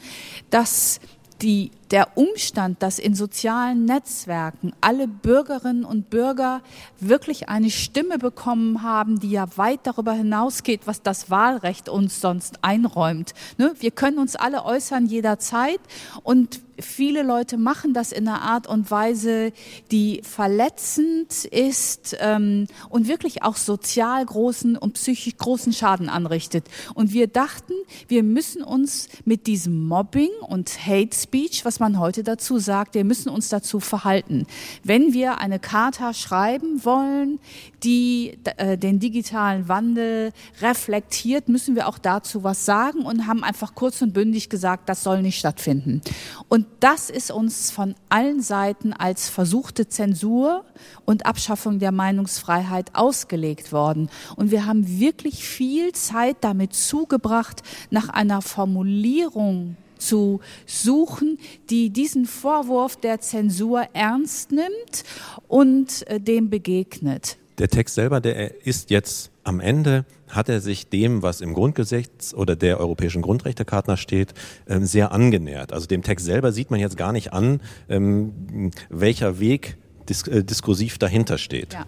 dass 0.50 1.00
die 1.42 1.72
der 1.92 2.18
Umstand, 2.18 2.82
dass 2.84 3.00
in 3.00 3.16
sozialen 3.16 3.86
Netzwerken 3.86 4.74
alle 4.82 5.08
Bürgerinnen 5.08 5.86
und 5.86 6.10
Bürger 6.10 6.62
wirklich 7.00 7.50
eine 7.50 7.72
Stimme 7.72 8.18
bekommen 8.18 8.84
haben, 8.84 9.20
die 9.20 9.32
ja 9.32 9.48
weit 9.58 9.82
darüber 9.84 10.14
hinausgeht, 10.14 10.82
was 10.86 11.02
das 11.02 11.30
Wahlrecht 11.30 11.90
uns 11.90 12.22
sonst 12.22 12.64
einräumt. 12.64 13.34
Ne? 13.58 13.74
Wir 13.80 13.92
können 13.92 14.20
uns 14.20 14.36
alle 14.36 14.66
äußern 14.66 15.08
jederzeit 15.08 15.80
und 16.24 16.62
viele 16.82 17.24
Leute 17.24 17.58
machen 17.58 17.94
das 17.94 18.12
in 18.12 18.28
einer 18.28 18.42
Art 18.42 18.68
und 18.68 18.90
Weise, 18.92 19.52
die 19.92 20.22
verletzend 20.24 21.46
ist 21.46 22.16
ähm, 22.20 22.68
und 22.90 23.08
wirklich 23.08 23.44
auch 23.44 23.58
sozial 23.58 24.26
großen 24.26 24.78
und 24.78 24.94
psychisch 24.94 25.38
großen 25.38 25.74
Schaden 25.74 26.10
anrichtet. 26.10 26.66
Und 26.94 27.14
wir 27.14 27.28
dachten, 27.28 27.74
wir 28.08 28.24
müssen 28.24 28.64
uns 28.64 29.10
mit 29.26 29.48
diesem 29.48 29.88
Mobbing 29.88 30.32
und 30.48 30.86
Hate 30.86 31.16
Speech, 31.16 31.66
was 31.66 31.79
man 31.80 32.00
heute 32.00 32.24
dazu 32.24 32.60
sagt, 32.60 32.96
wir 32.96 33.04
müssen 33.04 33.30
uns 33.30 33.50
dazu 33.50 33.80
verhalten. 33.80 34.46
Wenn 34.84 35.14
wir 35.14 35.40
eine 35.40 35.60
Charta 35.60 36.14
schreiben 36.14 36.84
wollen, 36.84 37.40
die 37.84 38.38
äh, 38.58 38.78
den 38.78 39.00
digitalen 39.00 39.68
Wandel 39.68 40.32
reflektiert, 40.62 41.50
müssen 41.50 41.76
wir 41.76 41.88
auch 41.88 41.98
dazu 41.98 42.44
was 42.44 42.66
sagen 42.66 43.02
und 43.02 43.28
haben 43.28 43.44
einfach 43.44 43.76
kurz 43.76 44.02
und 44.02 44.14
bündig 44.14 44.50
gesagt, 44.50 44.90
das 44.90 45.04
soll 45.04 45.22
nicht 45.22 45.40
stattfinden. 45.40 46.02
Und 46.48 46.66
das 46.80 47.10
ist 47.10 47.32
uns 47.32 47.72
von 47.72 47.96
allen 48.10 48.42
Seiten 48.42 48.94
als 48.94 49.30
versuchte 49.30 49.88
Zensur 49.88 50.66
und 51.06 51.26
Abschaffung 51.26 51.80
der 51.80 51.92
Meinungsfreiheit 51.92 52.96
ausgelegt 52.96 53.72
worden. 53.72 54.10
Und 54.36 54.52
wir 54.52 54.66
haben 54.66 55.00
wirklich 55.00 55.44
viel 55.48 55.92
Zeit 55.94 56.38
damit 56.42 56.74
zugebracht, 56.74 57.64
nach 57.90 58.10
einer 58.10 58.42
Formulierung 58.42 59.78
zu 60.00 60.40
suchen, 60.66 61.38
die 61.70 61.92
diesen 61.92 62.26
Vorwurf 62.26 62.96
der 62.96 63.20
Zensur 63.20 63.88
ernst 63.94 64.52
nimmt 64.52 65.04
und 65.48 66.08
äh, 66.08 66.20
dem 66.20 66.50
begegnet. 66.50 67.38
Der 67.60 67.68
Text 67.68 67.96
selber, 67.96 68.22
der 68.22 68.66
ist 68.66 68.90
jetzt 68.90 69.32
am 69.44 69.60
Ende, 69.60 70.06
hat 70.30 70.48
er 70.48 70.62
sich 70.62 70.88
dem, 70.90 71.22
was 71.22 71.42
im 71.42 71.54
Grundgesetz 71.54 72.34
oder 72.34 72.56
der 72.56 72.80
Europäischen 72.80 73.22
Grundrechtecharta 73.22 73.98
steht, 73.98 74.34
ähm, 74.68 74.86
sehr 74.86 75.12
angenähert. 75.12 75.74
Also 75.74 75.86
dem 75.86 76.02
Text 76.02 76.26
selber 76.26 76.52
sieht 76.52 76.72
man 76.72 76.80
jetzt 76.80 76.98
gar 76.98 77.12
nicht 77.12 77.34
an, 77.34 77.62
ähm, 77.90 78.72
welcher 78.90 79.40
Weg 79.40 79.78
äh, 80.10 80.44
diskursiv 80.44 80.98
dahinter 81.00 81.38
steht. 81.38 81.74
Ja. 81.74 81.86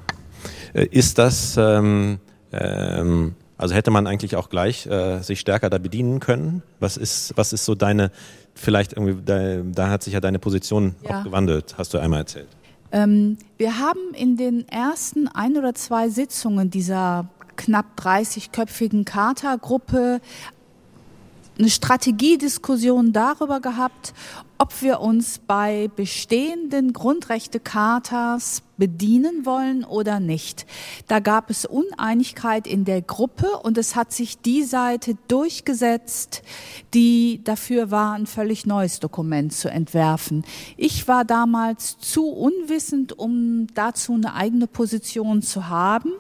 Äh, 0.74 0.88
ist 0.88 1.18
das, 1.18 1.56
ähm, 1.58 2.20
ähm, 2.52 3.36
also 3.62 3.76
hätte 3.76 3.92
man 3.92 4.08
eigentlich 4.08 4.36
auch 4.36 4.50
gleich 4.50 4.88
äh, 4.88 5.22
sich 5.22 5.40
stärker 5.40 5.70
da 5.70 5.78
bedienen 5.78 6.20
können? 6.20 6.64
Was 6.80 6.98
ist, 6.98 7.34
was 7.36 7.54
ist 7.54 7.64
so 7.64 7.76
deine, 7.76 8.12
vielleicht 8.56 8.94
irgendwie, 8.94 9.22
da, 9.24 9.62
da 9.64 9.90
hat 9.90 10.04
sich 10.04 10.14
ja 10.14 10.20
deine 10.20 10.40
Position 10.40 10.96
ja. 11.04 11.20
auch 11.20 11.24
gewandelt, 11.24 11.76
hast 11.78 11.94
du 11.94 12.00
einmal 12.00 12.22
erzählt. 12.22 12.48
Ähm, 12.92 13.38
wir 13.58 13.78
haben 13.78 14.14
in 14.14 14.36
den 14.36 14.68
ersten 14.68 15.28
ein 15.28 15.58
oder 15.58 15.76
zwei 15.76 16.10
Sitzungen 16.10 16.72
dieser 16.72 17.30
knapp 17.56 17.86
30-köpfigen 18.00 19.06
Charta-Gruppe 19.06 20.22
eine 21.60 21.70
Strategiediskussion 21.70 23.14
darüber 23.14 23.60
gehabt, 23.60 24.14
ob 24.62 24.84
wir 24.84 25.00
uns 25.00 25.40
bei 25.40 25.90
bestehenden 25.96 26.94
Grundrechtechartas 26.94 28.62
bedienen 28.78 29.44
wollen 29.44 29.84
oder 29.84 30.20
nicht. 30.20 30.68
Da 31.08 31.20
gab 31.20 31.50
es 31.50 31.66
Uneinigkeit 31.66 32.68
in 32.68 32.86
der 32.86 33.02
Gruppe 33.02 33.48
und 33.64 33.80
es 33.80 33.96
hat 33.96 34.12
sich 34.12 34.38
die 34.38 34.62
Seite 34.62 35.18
durchgesetzt, 35.28 36.44
die 36.94 37.42
dafür 37.44 37.90
war, 37.90 38.14
ein 38.14 38.28
völlig 38.28 38.68
neues 38.68 39.00
Dokument 39.00 39.52
zu 39.52 39.68
entwerfen. 39.68 40.46
Ich 40.78 41.08
war 41.08 41.26
damals 41.26 41.98
zu 41.98 42.28
unwissend, 42.28 43.18
um 43.18 43.66
dazu 43.74 44.14
eine 44.14 44.36
eigene 44.36 44.68
Position 44.68 45.42
zu 45.42 45.70
haben. 45.70 46.12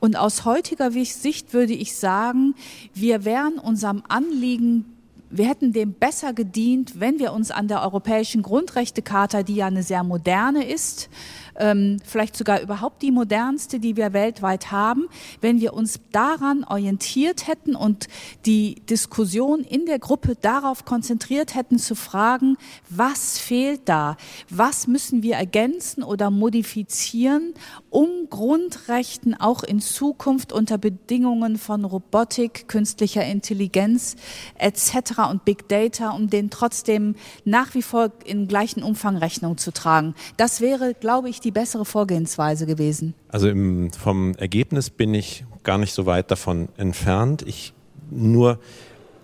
Und 0.00 0.16
aus 0.16 0.44
heutiger 0.44 0.90
Sicht 0.90 1.52
würde 1.52 1.74
ich 1.74 1.94
sagen, 1.94 2.56
wir 2.92 3.24
wären 3.24 3.60
unserem 3.60 4.02
Anliegen 4.08 4.93
wir 5.36 5.48
hätten 5.48 5.72
dem 5.72 5.94
besser 5.94 6.32
gedient, 6.32 7.00
wenn 7.00 7.18
wir 7.18 7.32
uns 7.32 7.50
an 7.50 7.66
der 7.66 7.82
Europäischen 7.82 8.42
Grundrechtecharta, 8.42 9.42
die 9.42 9.56
ja 9.56 9.66
eine 9.66 9.82
sehr 9.82 10.04
moderne 10.04 10.64
ist, 10.64 11.10
ähm, 11.56 11.98
vielleicht 12.04 12.36
sogar 12.36 12.60
überhaupt 12.60 13.02
die 13.02 13.10
modernste, 13.10 13.78
die 13.80 13.96
wir 13.96 14.12
weltweit 14.12 14.70
haben, 14.70 15.08
wenn 15.40 15.60
wir 15.60 15.74
uns 15.74 16.00
daran 16.12 16.64
orientiert 16.64 17.46
hätten 17.46 17.76
und 17.76 18.08
die 18.46 18.76
Diskussion 18.88 19.60
in 19.60 19.86
der 19.86 19.98
Gruppe 19.98 20.36
darauf 20.40 20.84
konzentriert 20.84 21.54
hätten 21.54 21.78
zu 21.78 21.94
fragen, 21.94 22.56
was 22.88 23.38
fehlt 23.38 23.82
da? 23.86 24.16
Was 24.50 24.86
müssen 24.86 25.22
wir 25.22 25.36
ergänzen 25.36 26.02
oder 26.02 26.30
modifizieren, 26.30 27.54
um 27.90 28.28
Grundrechten 28.30 29.38
auch 29.38 29.62
in 29.62 29.80
Zukunft 29.80 30.52
unter 30.52 30.78
Bedingungen 30.78 31.58
von 31.58 31.84
Robotik, 31.84 32.68
künstlicher 32.68 33.24
Intelligenz 33.24 34.16
etc. 34.58 35.30
und 35.30 35.44
Big 35.44 35.68
Data, 35.68 36.10
um 36.10 36.30
denen 36.30 36.50
trotzdem 36.50 37.14
nach 37.44 37.74
wie 37.74 37.82
vor 37.82 38.10
in 38.24 38.48
gleichen 38.48 38.82
Umfang 38.82 39.16
Rechnung 39.16 39.58
zu 39.58 39.72
tragen. 39.72 40.14
Das 40.36 40.60
wäre, 40.60 40.94
glaube 40.94 41.28
ich, 41.28 41.40
die 41.44 41.50
bessere 41.50 41.84
Vorgehensweise 41.84 42.66
gewesen? 42.66 43.14
Also 43.28 43.48
im, 43.48 43.92
vom 43.92 44.34
Ergebnis 44.34 44.90
bin 44.90 45.14
ich 45.14 45.44
gar 45.62 45.78
nicht 45.78 45.92
so 45.92 46.06
weit 46.06 46.30
davon 46.30 46.68
entfernt. 46.76 47.42
Ich 47.46 47.72
nur 48.10 48.58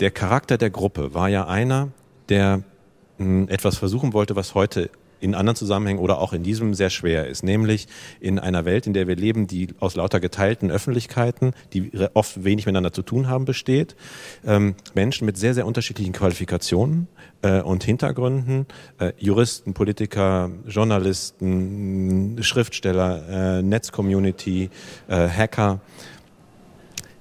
der 0.01 0.11
Charakter 0.11 0.57
der 0.59 0.71
Gruppe 0.71 1.15
war 1.15 1.29
ja 1.29 1.47
einer, 1.47 1.89
der 2.29 2.63
hm, 3.19 3.49
etwas 3.49 3.77
versuchen 3.77 4.13
wollte, 4.13 4.37
was 4.37 4.55
heute 4.55 4.91
in 5.21 5.35
anderen 5.35 5.57
Zusammenhängen 5.57 6.01
oder 6.01 6.19
auch 6.19 6.33
in 6.33 6.43
diesem 6.43 6.75
sehr 6.75 6.91
schwer 6.91 7.27
ist, 7.27 7.43
nämlich 7.43 7.89
in 8.21 8.39
einer 8.39 8.65
Welt, 8.65 8.87
in 8.87 8.93
der 8.93 9.07
wir 9.07 9.17
leben, 9.17 9.47
die 9.47 9.69
aus 9.79 9.97
lauter 9.97 10.21
geteilten 10.21 10.71
Öffentlichkeiten, 10.71 11.53
die 11.73 11.91
oft 12.15 12.45
wenig 12.45 12.67
miteinander 12.67 12.93
zu 12.93 13.03
tun 13.03 13.29
haben, 13.29 13.45
besteht, 13.45 13.97
ähm, 14.47 14.75
Menschen 14.95 15.27
mit 15.27 15.37
sehr, 15.37 15.55
sehr 15.55 15.67
unterschiedlichen 15.67 16.13
Qualifikationen 16.13 17.09
äh, 17.43 17.61
und 17.61 17.85
Hintergründen, 17.85 18.67
äh, 18.99 19.13
Juristen, 19.19 19.75
Politiker, 19.75 20.51
Journalisten, 20.67 22.43
Schriftsteller, 22.43 23.59
äh, 23.59 23.63
Netzcommunity, 23.63 24.71
äh, 25.09 25.29
Hacker, 25.29 25.81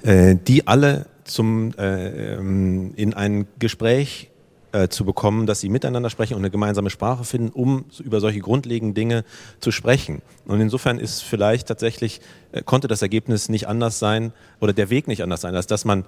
äh, 0.04 0.36
die 0.36 0.68
alle 0.68 1.08
zum, 1.24 1.74
äh, 1.78 2.36
ähm, 2.36 2.94
in 2.96 3.14
ein 3.14 3.48
Gespräch 3.60 4.29
äh, 4.72 4.88
zu 4.88 5.06
bekommen, 5.06 5.46
dass 5.46 5.60
sie 5.60 5.70
miteinander 5.70 6.10
sprechen 6.10 6.36
und 6.36 6.42
eine 6.42 6.52
gemeinsame 6.52 6.90
Sprache 6.90 7.24
finden, 7.24 7.50
um 7.50 7.86
über 8.04 8.20
solche 8.20 8.40
grundlegenden 8.40 8.94
Dinge 8.94 9.26
zu 9.60 9.72
sprechen. 9.72 10.22
Und 10.46 10.62
insofern 10.62 11.00
ist 11.00 11.22
vielleicht 11.22 11.68
tatsächlich, 11.68 12.22
äh, 12.52 12.62
konnte 12.62 12.88
das 12.88 13.02
Ergebnis 13.02 13.50
nicht 13.50 13.68
anders 13.68 14.00
sein 14.00 14.32
oder 14.60 14.74
der 14.74 14.90
Weg 14.90 15.08
nicht 15.08 15.24
anders 15.24 15.42
sein, 15.42 15.56
als 15.56 15.68
dass 15.68 15.86
man 15.86 16.06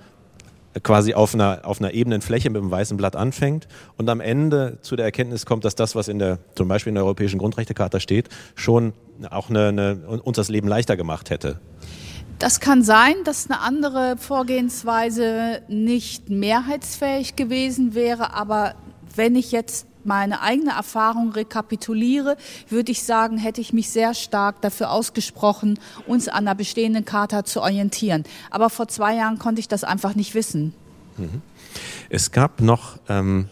quasi 0.83 1.13
auf 1.13 1.33
einer, 1.33 1.61
auf 1.63 1.79
einer 1.79 1.93
ebenen 1.93 2.21
Fläche 2.21 2.49
mit 2.49 2.61
einem 2.61 2.71
weißen 2.71 2.95
Blatt 2.97 3.15
anfängt 3.15 3.67
und 3.97 4.09
am 4.09 4.21
Ende 4.21 4.77
zu 4.81 4.95
der 4.95 5.05
Erkenntnis 5.05 5.45
kommt, 5.45 5.65
dass 5.65 5.75
das, 5.75 5.95
was 5.95 6.07
in 6.07 6.19
der, 6.19 6.39
zum 6.55 6.67
Beispiel 6.67 6.91
in 6.91 6.95
der 6.95 7.03
Europäischen 7.03 7.39
Grundrechtecharta 7.39 7.99
steht, 7.99 8.29
schon 8.55 8.93
auch 9.29 9.49
eine, 9.49 9.67
eine, 9.67 9.95
uns 10.23 10.37
das 10.37 10.49
Leben 10.49 10.67
leichter 10.67 10.95
gemacht 10.95 11.29
hätte. 11.29 11.59
Das 12.41 12.59
kann 12.59 12.81
sein, 12.81 13.13
dass 13.23 13.51
eine 13.51 13.59
andere 13.59 14.17
Vorgehensweise 14.17 15.61
nicht 15.67 16.31
mehrheitsfähig 16.31 17.35
gewesen 17.35 17.93
wäre, 17.93 18.33
aber 18.33 18.73
wenn 19.15 19.35
ich 19.35 19.51
jetzt 19.51 19.85
meine 20.03 20.41
eigene 20.41 20.71
Erfahrung 20.71 21.33
rekapituliere, 21.33 22.37
würde 22.67 22.93
ich 22.93 23.03
sagen, 23.03 23.37
hätte 23.37 23.61
ich 23.61 23.73
mich 23.73 23.91
sehr 23.91 24.15
stark 24.15 24.59
dafür 24.61 24.89
ausgesprochen, 24.89 25.79
uns 26.07 26.29
an 26.29 26.45
der 26.45 26.55
bestehenden 26.55 27.05
Charta 27.05 27.45
zu 27.45 27.61
orientieren. 27.61 28.23
Aber 28.49 28.71
vor 28.71 28.87
zwei 28.87 29.15
Jahren 29.15 29.37
konnte 29.37 29.59
ich 29.59 29.67
das 29.67 29.83
einfach 29.83 30.15
nicht 30.15 30.33
wissen. 30.33 30.73
Mhm. 31.17 31.43
Es 32.09 32.31
gab 32.31 32.59
noch 32.59 32.97
ähm, 33.07 33.49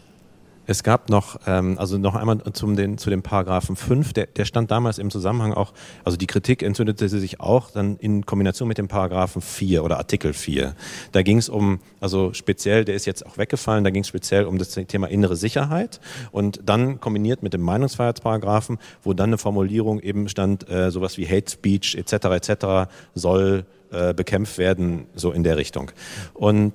es 0.69 0.84
gab 0.84 1.10
noch, 1.10 1.39
ähm, 1.47 1.79
also 1.79 1.97
noch 1.97 2.13
einmal 2.13 2.43
zum 2.53 2.75
den, 2.75 2.99
zu 2.99 3.10
dem 3.10 3.23
Paragraphen 3.23 3.75
5, 3.75 4.13
der, 4.13 4.27
der 4.27 4.45
stand 4.45 4.69
damals 4.69 4.99
im 4.99 5.10
Zusammenhang 5.10 5.51
auch, 5.51 5.73
also 6.03 6.15
die 6.15 6.27
Kritik 6.27 6.62
entzündete 6.62 7.10
sich 7.10 7.39
auch 7.39 7.71
dann 7.71 7.97
in 7.97 8.27
Kombination 8.27 8.67
mit 8.67 8.77
dem 8.77 8.88
Paragraphen 8.88 9.41
4 9.41 9.84
oder 9.84 9.97
Artikel 9.97 10.32
4. 10.32 10.75
Da 11.12 11.23
ging 11.23 11.39
es 11.39 11.49
um, 11.49 11.79
also 11.99 12.34
speziell, 12.34 12.86
der 12.86 12.93
ist 12.93 13.08
jetzt 13.08 13.25
auch 13.25 13.39
weggefallen, 13.39 13.84
da 13.84 13.89
ging 13.89 14.03
es 14.03 14.08
speziell 14.10 14.45
um 14.45 14.60
das 14.60 14.69
Thema 14.69 15.08
innere 15.08 15.36
Sicherheit 15.36 15.99
und 16.32 16.62
dann 16.65 16.99
kombiniert 16.99 17.41
mit 17.41 17.53
dem 17.53 17.62
Meinungsfreiheitsparagraphen, 17.62 18.77
wo 19.01 19.13
dann 19.13 19.32
eine 19.32 19.39
Formulierung 19.39 19.99
eben 19.99 20.29
stand, 20.29 20.69
äh, 20.69 20.91
sowas 20.91 21.17
wie 21.17 21.27
Hate 21.27 21.49
Speech 21.49 21.95
etc. 21.95 22.13
etc. 22.25 22.91
soll 23.15 23.65
äh, 23.89 24.13
bekämpft 24.13 24.60
werden, 24.60 25.08
so 25.15 25.32
in 25.32 25.41
der 25.43 25.58
Richtung. 25.58 25.89
Und 26.36 26.73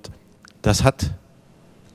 das 0.62 0.82
hat 0.82 1.12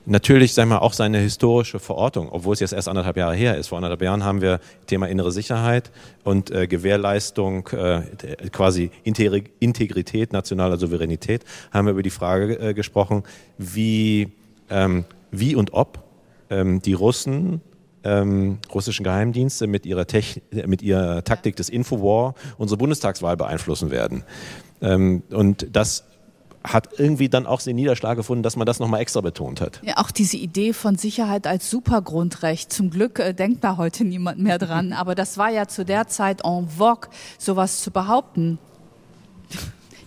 natürlich, 0.06 0.54
sagen 0.54 0.70
wir 0.70 0.82
auch 0.82 0.92
seine 0.92 1.18
historische 1.18 1.78
Verortung, 1.78 2.28
obwohl 2.30 2.54
es 2.54 2.60
jetzt 2.60 2.72
erst 2.72 2.88
anderthalb 2.88 3.16
Jahre 3.16 3.34
her 3.34 3.56
ist. 3.56 3.68
Vor 3.68 3.78
anderthalb 3.78 4.02
Jahren 4.02 4.24
haben 4.24 4.40
wir 4.40 4.60
Thema 4.86 5.06
innere 5.06 5.32
Sicherheit 5.32 5.90
und 6.24 6.50
äh, 6.50 6.66
Gewährleistung, 6.66 7.68
äh, 7.68 8.02
quasi 8.50 8.90
Integrität 9.04 10.32
nationaler 10.32 10.78
Souveränität, 10.78 11.44
haben 11.72 11.86
wir 11.86 11.92
über 11.92 12.02
die 12.02 12.10
Frage 12.10 12.58
äh, 12.58 12.74
gesprochen, 12.74 13.24
wie, 13.58 14.32
ähm, 14.68 15.04
wie 15.30 15.54
und 15.54 15.72
ob 15.72 16.02
ähm, 16.50 16.82
die 16.82 16.94
Russen 16.94 17.60
ähm, 18.02 18.58
russischen 18.72 19.04
Geheimdienste 19.04 19.66
mit 19.66 19.86
ihrer, 19.86 20.06
Techn 20.06 20.40
mit 20.66 20.82
ihrer 20.82 21.22
Taktik 21.22 21.56
des 21.56 21.68
Infowar 21.68 22.34
unsere 22.58 22.78
Bundestagswahl 22.78 23.36
beeinflussen 23.36 23.90
werden. 23.90 24.24
Ähm, 24.80 25.22
und 25.30 25.68
das 25.72 26.04
hat 26.62 26.88
irgendwie 26.98 27.28
dann 27.28 27.46
auch 27.46 27.62
den 27.62 27.76
Niederschlag 27.76 28.16
gefunden, 28.16 28.42
dass 28.42 28.56
man 28.56 28.66
das 28.66 28.80
nochmal 28.80 29.00
extra 29.00 29.20
betont 29.20 29.60
hat. 29.60 29.80
Ja, 29.82 29.96
auch 29.96 30.10
diese 30.10 30.36
Idee 30.36 30.72
von 30.72 30.96
Sicherheit 30.96 31.46
als 31.46 31.70
Supergrundrecht. 31.70 32.72
Zum 32.72 32.90
Glück 32.90 33.18
äh, 33.18 33.32
denkt 33.32 33.64
da 33.64 33.76
heute 33.76 34.04
niemand 34.04 34.38
mehr 34.38 34.58
dran. 34.58 34.92
Aber 35.00 35.14
das 35.14 35.38
war 35.38 35.50
ja 35.50 35.68
zu 35.68 35.84
der 35.84 36.08
Zeit 36.08 36.44
en 36.44 36.68
vogue, 36.68 37.08
sowas 37.38 37.80
zu 37.80 37.90
behaupten. 37.90 38.58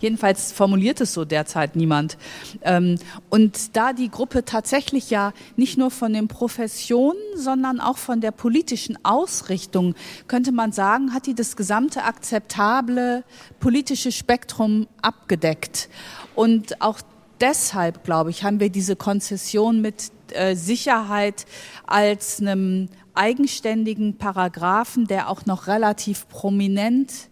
Jedenfalls 0.04 0.52
formuliert 0.52 1.00
es 1.00 1.14
so 1.14 1.24
derzeit 1.24 1.78
niemand. 1.78 2.18
Ähm, 2.62 3.00
und 3.30 3.78
da 3.78 3.94
die 3.94 4.10
Gruppe 4.10 4.44
tatsächlich 4.44 5.10
ja 5.10 5.32
nicht 5.56 5.78
nur 5.78 5.92
von 5.92 6.12
den 6.12 6.28
Professionen, 6.28 7.22
sondern 7.38 7.80
auch 7.80 7.98
von 7.98 8.20
der 8.20 8.32
politischen 8.32 9.00
Ausrichtung, 9.04 9.96
könnte 10.28 10.52
man 10.52 10.74
sagen, 10.74 11.14
hat 11.14 11.26
die 11.26 11.36
das 11.36 11.56
gesamte 11.56 12.04
akzeptable 12.04 13.24
politische 13.62 14.12
Spektrum 14.12 14.88
abgedeckt. 15.02 15.88
Und 16.36 16.82
auch 16.82 17.00
deshalb, 17.40 18.04
glaube 18.04 18.30
ich, 18.30 18.44
haben 18.44 18.60
wir 18.60 18.70
diese 18.70 18.98
Konzession 18.98 19.80
mit 19.80 20.12
äh, 20.34 20.58
Sicherheit 20.58 21.46
als 21.88 22.42
einem 22.42 22.90
eigenständigen 23.14 24.18
Paragraphen, 24.18 25.08
der 25.08 25.30
auch 25.30 25.46
noch 25.46 25.68
relativ 25.68 26.28
prominent 26.28 27.30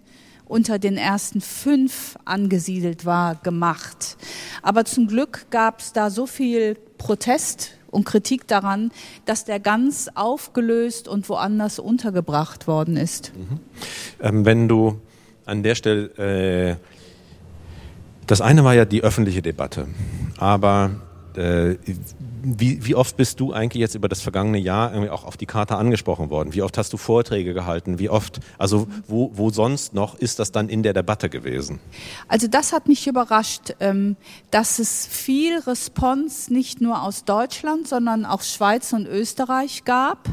unter 0.52 0.80
den 0.80 0.98
ersten 0.98 1.40
fünf 1.42 2.18
angesiedelt 2.26 3.06
war, 3.06 3.36
gemacht. 3.36 4.18
Aber 4.62 4.86
zum 4.86 5.08
Glück 5.08 5.46
gab 5.50 5.80
es 5.80 5.94
da 5.94 6.10
so 6.10 6.28
viel 6.28 6.76
Protest 6.98 7.72
und 7.90 8.06
Kritik 8.06 8.48
daran, 8.48 8.92
dass 9.26 9.46
der 9.46 9.60
ganz 9.60 10.10
aufgelöst 10.14 11.08
und 11.08 11.28
woanders 11.30 11.80
untergebracht 11.80 12.68
worden 12.68 12.98
ist. 12.98 13.32
Mhm. 13.36 13.60
Ähm, 14.22 14.46
wenn 14.46 14.68
du 14.68 15.00
an 15.46 15.64
der 15.64 15.76
Stelle, 15.76 16.06
äh, 16.18 16.76
das 18.28 18.42
eine 18.42 18.64
war 18.64 18.76
ja 18.76 18.86
die 18.86 19.04
öffentliche 19.04 19.42
Debatte, 19.42 19.88
aber 20.38 20.92
äh, 21.38 21.78
wie, 22.44 22.86
wie 22.86 22.96
oft 22.96 23.18
bist 23.18 23.40
du 23.40 23.54
eigentlich 23.54 23.82
jetzt 23.82 23.96
über 23.96 24.10
das 24.10 24.22
vergangene 24.22 24.58
Jahr 24.58 24.92
irgendwie 24.92 25.10
auch 25.10 25.24
auf 25.24 25.38
die 25.38 25.46
Karte 25.46 25.76
angesprochen 25.76 26.30
worden? 26.30 26.54
Wie 26.54 26.62
oft 26.62 26.78
hast 26.78 26.92
du 26.94 26.98
Vorträge 26.98 27.54
gehalten? 27.54 28.00
Wie 28.00 28.10
oft, 28.10 28.40
also 28.58 28.88
wo, 29.08 29.32
wo 29.34 29.50
sonst 29.50 29.94
noch 29.94 30.16
ist 30.16 30.40
das 30.40 30.52
dann 30.52 30.70
in 30.70 30.84
der 30.84 30.94
Debatte 30.94 31.30
gewesen? 31.30 31.80
Also 32.28 32.48
das 32.48 32.74
hat 32.74 32.88
mich 32.88 33.08
überrascht, 33.08 33.76
ähm, 33.80 34.16
dass 34.50 34.80
es 34.80 35.06
viel 35.06 35.60
Response 35.60 36.54
nicht 36.54 36.82
nur 36.82 37.04
aus 37.04 37.26
Deutschland, 37.26 37.88
sondern 37.88 38.26
auch 38.26 38.42
Schweiz 38.42 38.94
und 38.94 39.08
Österreich 39.08 39.84
gab. 39.84 40.28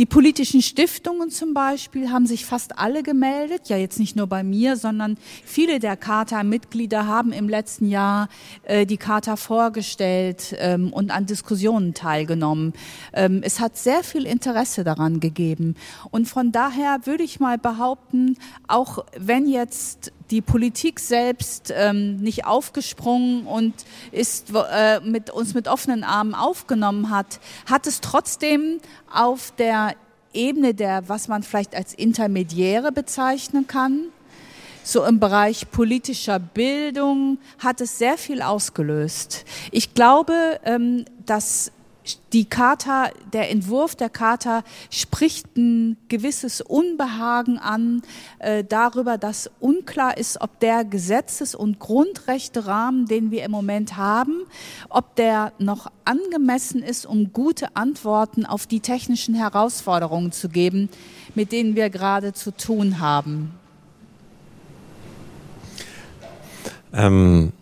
Die 0.00 0.06
politischen 0.06 0.62
Stiftungen 0.62 1.28
zum 1.28 1.52
Beispiel 1.52 2.10
haben 2.10 2.24
sich 2.24 2.46
fast 2.46 2.78
alle 2.78 3.02
gemeldet, 3.02 3.68
ja 3.68 3.76
jetzt 3.76 3.98
nicht 3.98 4.16
nur 4.16 4.26
bei 4.28 4.42
mir, 4.42 4.78
sondern 4.78 5.18
viele 5.44 5.78
der 5.78 5.94
Charta-Mitglieder 5.94 7.06
haben 7.06 7.34
im 7.34 7.50
letzten 7.50 7.86
Jahr 7.86 8.30
äh, 8.62 8.86
die 8.86 8.96
Charta 8.96 9.36
vorgestellt 9.36 10.56
ähm, 10.58 10.90
und 10.90 11.10
an 11.10 11.26
Diskussionen 11.26 11.92
teilgenommen. 11.92 12.72
Ähm, 13.12 13.42
es 13.44 13.60
hat 13.60 13.76
sehr 13.76 14.02
viel 14.02 14.24
Interesse 14.24 14.84
daran 14.84 15.20
gegeben. 15.20 15.74
Und 16.10 16.28
von 16.28 16.50
daher 16.50 17.00
würde 17.04 17.22
ich 17.22 17.38
mal 17.38 17.58
behaupten, 17.58 18.38
auch 18.68 19.04
wenn 19.18 19.46
jetzt 19.50 20.12
die 20.30 20.40
Politik 20.40 21.00
selbst 21.00 21.72
ähm, 21.74 22.16
nicht 22.16 22.46
aufgesprungen 22.46 23.46
und 23.46 23.74
ist 24.12 24.52
äh, 24.54 25.00
mit 25.00 25.30
uns 25.30 25.54
mit 25.54 25.68
offenen 25.68 26.04
Armen 26.04 26.34
aufgenommen 26.34 27.10
hat, 27.10 27.40
hat 27.66 27.86
es 27.86 28.00
trotzdem 28.00 28.78
auf 29.12 29.52
der 29.58 29.94
Ebene 30.32 30.74
der, 30.74 31.08
was 31.08 31.28
man 31.28 31.42
vielleicht 31.42 31.74
als 31.74 31.92
Intermediäre 31.92 32.92
bezeichnen 32.92 33.66
kann, 33.66 34.04
so 34.82 35.04
im 35.04 35.20
Bereich 35.20 35.70
politischer 35.70 36.38
Bildung 36.38 37.38
hat 37.58 37.80
es 37.80 37.98
sehr 37.98 38.16
viel 38.16 38.42
ausgelöst. 38.42 39.44
Ich 39.72 39.94
glaube, 39.94 40.60
ähm, 40.64 41.04
dass 41.26 41.72
die 42.32 42.44
Charta, 42.44 43.10
der 43.32 43.50
Entwurf 43.50 43.94
der 43.94 44.08
Charta 44.08 44.62
spricht 44.90 45.56
ein 45.56 45.96
gewisses 46.08 46.60
Unbehagen 46.60 47.58
an 47.58 48.02
äh, 48.38 48.64
darüber, 48.64 49.18
dass 49.18 49.50
unklar 49.60 50.16
ist, 50.16 50.40
ob 50.40 50.60
der 50.60 50.84
Gesetzes- 50.84 51.54
und 51.54 51.78
Grundrechte-Rahmen, 51.78 53.06
den 53.06 53.30
wir 53.30 53.44
im 53.44 53.50
Moment 53.50 53.96
haben, 53.96 54.42
ob 54.88 55.16
der 55.16 55.52
noch 55.58 55.90
angemessen 56.04 56.82
ist, 56.82 57.06
um 57.06 57.32
gute 57.32 57.76
Antworten 57.76 58.46
auf 58.46 58.66
die 58.66 58.80
technischen 58.80 59.34
Herausforderungen 59.34 60.32
zu 60.32 60.48
geben, 60.48 60.88
mit 61.34 61.52
denen 61.52 61.76
wir 61.76 61.90
gerade 61.90 62.32
zu 62.32 62.50
tun 62.50 63.00
haben. 63.00 63.52
Ähm, 66.92 67.52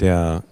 der 0.00 0.42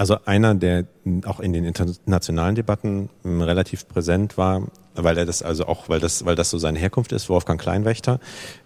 also 0.00 0.16
einer, 0.24 0.54
der 0.54 0.86
auch 1.26 1.40
in 1.40 1.52
den 1.52 1.66
internationalen 1.66 2.54
Debatten 2.54 3.10
ähm, 3.22 3.42
relativ 3.42 3.86
präsent 3.86 4.38
war, 4.38 4.62
weil 4.94 5.18
er 5.18 5.26
das 5.26 5.42
also 5.42 5.66
auch, 5.66 5.90
weil 5.90 6.00
das, 6.00 6.24
weil 6.24 6.36
das 6.36 6.48
so 6.48 6.56
seine 6.56 6.78
Herkunft 6.78 7.12
ist, 7.12 7.28
Wolfgang 7.28 7.60
Kleinwächter, 7.60 8.18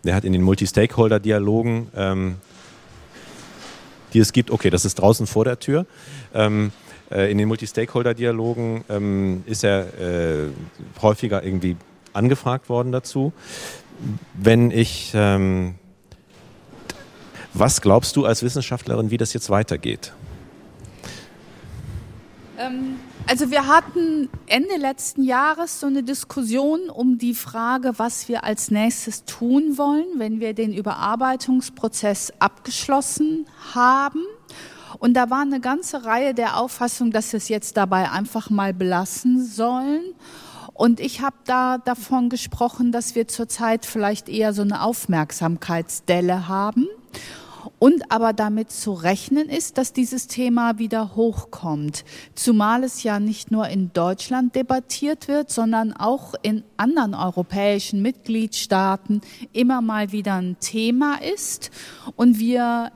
der 0.05 0.15
hat 0.15 0.23
in 0.23 0.33
den 0.33 0.43
Multi-Stakeholder-Dialogen, 0.43 1.89
ähm, 1.97 2.37
die 4.13 4.21
es 4.21 4.33
gibt, 4.33 4.53
okay, 4.53 4.71
das 4.71 4.85
ist 4.85 4.95
draußen 4.95 5.27
vor 5.27 5.45
der 5.45 5.59
Tür, 5.59 5.87
ähm, 6.35 6.71
äh, 7.11 7.33
in 7.33 7.39
den 7.39 7.49
Multi-Stakeholder-Dialogen 7.49 8.85
ähm, 8.89 9.43
ist 9.47 9.65
er 9.65 9.87
äh, 10.01 10.47
häufiger 11.03 11.43
irgendwie 11.43 11.75
angefragt 12.13 12.69
worden 12.69 12.93
dazu. 12.93 13.33
Wenn 14.35 14.71
ich, 14.71 15.11
ähm, 15.17 15.75
was 17.55 17.81
glaubst 17.81 18.15
du 18.15 18.25
als 18.25 18.45
Wissenschaftlerin, 18.45 19.11
wie 19.11 19.17
das 19.17 19.33
jetzt 19.33 19.51
weitergeht? 19.51 20.13
Ähm, 22.59 23.01
also 23.29 23.51
wir 23.51 23.67
hatten 23.67 24.29
Ende 24.47 24.77
letzten 24.77 25.23
Jahres 25.23 25.81
so 25.81 25.87
eine 25.87 26.03
Diskussion 26.03 26.91
um 26.91 27.19
die 27.19 27.35
Frage, 27.35 27.93
was 27.97 28.29
wir 28.29 28.45
als 28.45 28.71
nächstes 28.71 29.25
tun 29.25 29.79
wollen, 29.79 30.07
wenn 30.19 30.41
wir 30.41 30.55
den 30.55 30.73
Überarbeitungsprozess 30.73 32.33
abgeschlossen 32.39 33.47
haben. 33.75 34.23
Und 34.99 35.15
da 35.15 35.31
war 35.31 35.43
eine 35.43 35.61
ganze 35.61 36.05
Reihe 36.05 36.35
der 36.35 36.59
Auffassung, 36.59 37.11
dass 37.11 37.33
wir 37.33 37.39
es 37.39 37.49
jetzt 37.49 37.77
dabei 37.77 38.11
einfach 38.11 38.51
mal 38.51 38.73
belassen 38.73 39.45
sollen. 39.45 40.03
Und 40.73 41.01
ich 41.01 41.21
habe 41.21 41.37
da 41.45 41.79
davon 41.79 42.29
gesprochen, 42.29 42.93
dass 42.93 43.15
wir 43.15 43.29
zurzeit 43.29 43.87
vielleicht 43.87 44.29
eher 44.29 44.53
so 44.53 44.63
eine 44.63 44.83
Aufmerksamkeitsdelle 44.83 46.49
haben 46.49 46.89
und 47.79 48.11
aber 48.11 48.33
damit 48.33 48.71
zu 48.71 48.93
rechnen 48.93 49.49
ist, 49.49 49.79
dass 49.79 49.93
dieses 49.93 50.27
Thema 50.27 50.79
wieder 50.79 51.15
hochkommt, 51.17 52.05
zumal 52.35 52.85
es 52.85 53.03
ja 53.03 53.21
nicht 53.21 53.51
nur 53.51 53.69
in 53.69 53.93
Deutschland 53.93 54.55
debattiert 54.55 55.29
wird, 55.29 55.51
sondern 55.51 55.93
auch 55.93 56.35
in 56.43 56.65
anderen 56.77 57.15
europäischen 57.15 58.03
Mitgliedstaaten 58.03 59.21
immer 59.53 59.81
mal 59.81 60.13
wieder 60.13 60.35
ein 60.35 60.57
Thema 60.61 61.17
ist. 61.23 61.71
Und 62.17 62.39
wir 62.39 62.91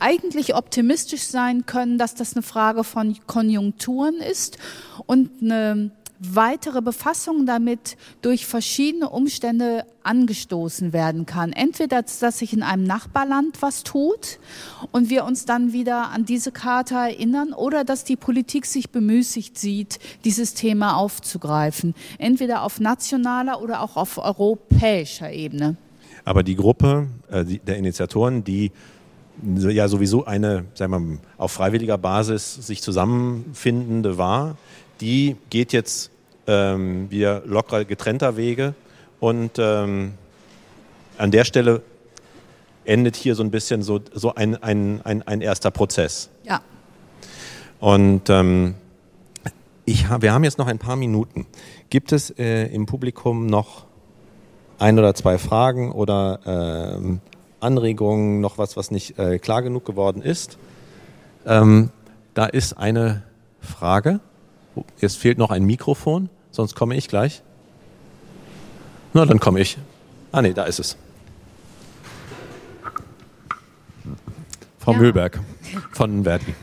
eigentlich 0.00 0.54
optimistisch 0.54 1.24
sein 1.24 1.66
können, 1.66 1.98
dass 1.98 2.14
das 2.14 2.34
eine 2.34 2.42
Frage 2.42 2.84
von 2.84 3.16
Konjunkturen 3.26 4.16
ist 4.16 4.58
und 5.06 5.30
eine 5.42 5.90
weitere 6.20 6.82
Befassung 6.82 7.46
damit 7.46 7.96
durch 8.20 8.46
verschiedene 8.46 9.08
Umstände 9.08 9.84
angestoßen 10.02 10.92
werden 10.92 11.24
kann. 11.24 11.52
Entweder, 11.52 12.02
dass 12.02 12.38
sich 12.38 12.52
in 12.52 12.62
einem 12.62 12.84
Nachbarland 12.84 13.62
was 13.62 13.82
tut 13.84 14.38
und 14.92 15.08
wir 15.08 15.24
uns 15.24 15.46
dann 15.46 15.72
wieder 15.72 16.10
an 16.10 16.26
diese 16.26 16.52
Karte 16.52 16.94
erinnern 16.94 17.54
oder 17.54 17.84
dass 17.84 18.04
die 18.04 18.16
Politik 18.16 18.66
sich 18.66 18.90
bemüßigt 18.90 19.58
sieht, 19.58 19.98
dieses 20.24 20.52
Thema 20.52 20.96
aufzugreifen. 20.96 21.94
Entweder 22.18 22.62
auf 22.62 22.80
nationaler 22.80 23.62
oder 23.62 23.82
auch 23.82 23.96
auf 23.96 24.18
europäischer 24.18 25.32
Ebene. 25.32 25.76
Aber 26.24 26.42
die 26.42 26.54
Gruppe 26.54 27.08
äh, 27.30 27.44
der 27.44 27.78
Initiatoren, 27.78 28.44
die 28.44 28.72
ja 29.56 29.88
sowieso 29.88 30.26
eine, 30.26 30.66
sagen 30.74 30.92
wir 30.92 30.98
mal, 30.98 31.18
auf 31.38 31.52
freiwilliger 31.52 31.96
Basis 31.96 32.54
sich 32.54 32.82
zusammenfindende 32.82 34.18
war, 34.18 34.58
die 35.00 35.36
geht 35.50 35.72
jetzt 35.72 36.10
ähm, 36.46 37.10
wieder 37.10 37.42
locker 37.44 37.84
getrennter 37.84 38.36
Wege 38.36 38.74
und 39.20 39.52
ähm, 39.58 40.14
an 41.18 41.30
der 41.30 41.44
Stelle 41.44 41.82
endet 42.84 43.16
hier 43.16 43.34
so 43.34 43.42
ein 43.42 43.50
bisschen 43.50 43.82
so, 43.82 44.00
so 44.12 44.34
ein, 44.34 44.60
ein, 44.62 45.00
ein, 45.04 45.22
ein 45.22 45.40
erster 45.42 45.70
Prozess. 45.70 46.30
Ja. 46.44 46.62
Und 47.78 48.28
ähm, 48.30 48.74
ich 49.84 50.06
wir 50.08 50.32
haben 50.32 50.44
jetzt 50.44 50.58
noch 50.58 50.66
ein 50.66 50.78
paar 50.78 50.96
Minuten. 50.96 51.46
Gibt 51.88 52.12
es 52.12 52.30
äh, 52.30 52.66
im 52.66 52.86
Publikum 52.86 53.46
noch 53.46 53.86
ein 54.78 54.98
oder 54.98 55.14
zwei 55.14 55.38
Fragen 55.38 55.92
oder 55.92 56.98
äh, 57.00 57.18
Anregungen, 57.60 58.40
noch 58.40 58.58
was, 58.58 58.76
was 58.76 58.90
nicht 58.90 59.18
äh, 59.18 59.38
klar 59.38 59.62
genug 59.62 59.84
geworden 59.84 60.22
ist? 60.22 60.58
Ähm, 61.46 61.90
da 62.34 62.46
ist 62.46 62.74
eine 62.74 63.22
Frage. 63.60 64.20
Jetzt 65.00 65.16
fehlt 65.18 65.38
noch 65.38 65.50
ein 65.50 65.64
Mikrofon, 65.64 66.28
sonst 66.50 66.74
komme 66.74 66.96
ich 66.96 67.08
gleich. 67.08 67.42
Na, 69.12 69.24
dann 69.26 69.40
komme 69.40 69.60
ich. 69.60 69.78
Ah 70.32 70.42
nee, 70.42 70.52
da 70.52 70.64
ist 70.64 70.78
es. 70.78 70.96
Frau 74.78 74.92
ja. 74.92 74.98
Mühlberg 74.98 75.40
von 75.92 76.24
Verdi. 76.24 76.54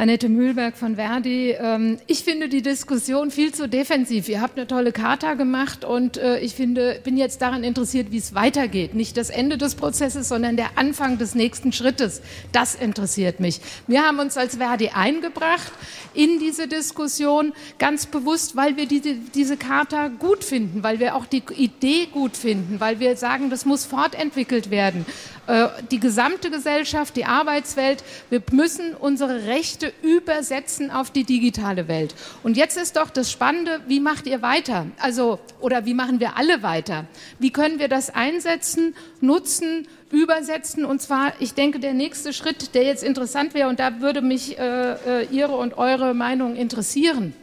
Annette 0.00 0.30
Mühlberg 0.30 0.78
von 0.78 0.96
Verdi. 0.96 1.50
Ähm, 1.50 1.98
ich 2.06 2.24
finde 2.24 2.48
die 2.48 2.62
Diskussion 2.62 3.30
viel 3.30 3.52
zu 3.52 3.68
defensiv. 3.68 4.30
Ihr 4.30 4.40
habt 4.40 4.56
eine 4.56 4.66
tolle 4.66 4.92
Charta 4.92 5.34
gemacht 5.34 5.84
und 5.84 6.16
äh, 6.16 6.38
ich 6.38 6.54
finde, 6.54 6.98
bin 7.04 7.18
jetzt 7.18 7.42
daran 7.42 7.64
interessiert, 7.64 8.10
wie 8.10 8.16
es 8.16 8.34
weitergeht. 8.34 8.94
Nicht 8.94 9.18
das 9.18 9.28
Ende 9.28 9.58
des 9.58 9.74
Prozesses, 9.74 10.26
sondern 10.26 10.56
der 10.56 10.78
Anfang 10.78 11.18
des 11.18 11.34
nächsten 11.34 11.70
Schrittes. 11.74 12.22
Das 12.50 12.74
interessiert 12.74 13.40
mich. 13.40 13.60
Wir 13.88 14.00
haben 14.00 14.18
uns 14.20 14.38
als 14.38 14.56
Verdi 14.56 14.88
eingebracht 14.88 15.70
in 16.14 16.38
diese 16.38 16.66
Diskussion, 16.66 17.52
ganz 17.78 18.06
bewusst, 18.06 18.56
weil 18.56 18.78
wir 18.78 18.86
diese, 18.86 19.16
diese 19.34 19.58
Charta 19.58 20.08
gut 20.08 20.44
finden, 20.44 20.82
weil 20.82 20.98
wir 20.98 21.14
auch 21.14 21.26
die 21.26 21.42
Idee 21.58 22.06
gut 22.10 22.38
finden, 22.38 22.80
weil 22.80 23.00
wir 23.00 23.16
sagen, 23.16 23.50
das 23.50 23.66
muss 23.66 23.84
fortentwickelt 23.84 24.70
werden. 24.70 25.04
Äh, 25.50 25.68
die 25.90 25.98
gesamte 25.98 26.48
Gesellschaft, 26.48 27.16
die 27.16 27.24
Arbeitswelt. 27.24 28.04
Wir 28.28 28.40
müssen 28.52 28.94
unsere 28.94 29.46
Rechte 29.46 29.92
übersetzen 30.00 30.92
auf 30.92 31.10
die 31.10 31.24
digitale 31.24 31.88
Welt. 31.88 32.14
Und 32.44 32.56
jetzt 32.56 32.76
ist 32.76 32.96
doch 32.96 33.10
das 33.10 33.32
Spannende, 33.32 33.80
wie 33.88 33.98
macht 33.98 34.28
ihr 34.28 34.42
weiter? 34.42 34.86
Also, 35.00 35.40
oder 35.60 35.86
wie 35.86 35.94
machen 35.94 36.20
wir 36.20 36.36
alle 36.36 36.62
weiter? 36.62 37.06
Wie 37.40 37.50
können 37.50 37.80
wir 37.80 37.88
das 37.88 38.10
einsetzen, 38.10 38.94
nutzen, 39.20 39.88
übersetzen? 40.12 40.84
Und 40.84 41.02
zwar, 41.02 41.32
ich 41.40 41.54
denke, 41.54 41.80
der 41.80 41.94
nächste 41.94 42.32
Schritt, 42.32 42.72
der 42.76 42.84
jetzt 42.84 43.02
interessant 43.02 43.52
wäre, 43.52 43.68
und 43.68 43.80
da 43.80 44.00
würde 44.00 44.22
mich 44.22 44.56
äh, 44.56 45.22
äh 45.22 45.26
Ihre 45.32 45.56
und 45.56 45.76
eure 45.76 46.14
Meinung 46.14 46.54
interessieren. 46.54 47.34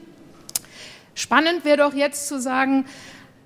Spannend 1.13 1.65
wäre 1.65 1.77
doch 1.77 1.93
jetzt 1.93 2.29
zu 2.29 2.39
sagen, 2.39 2.85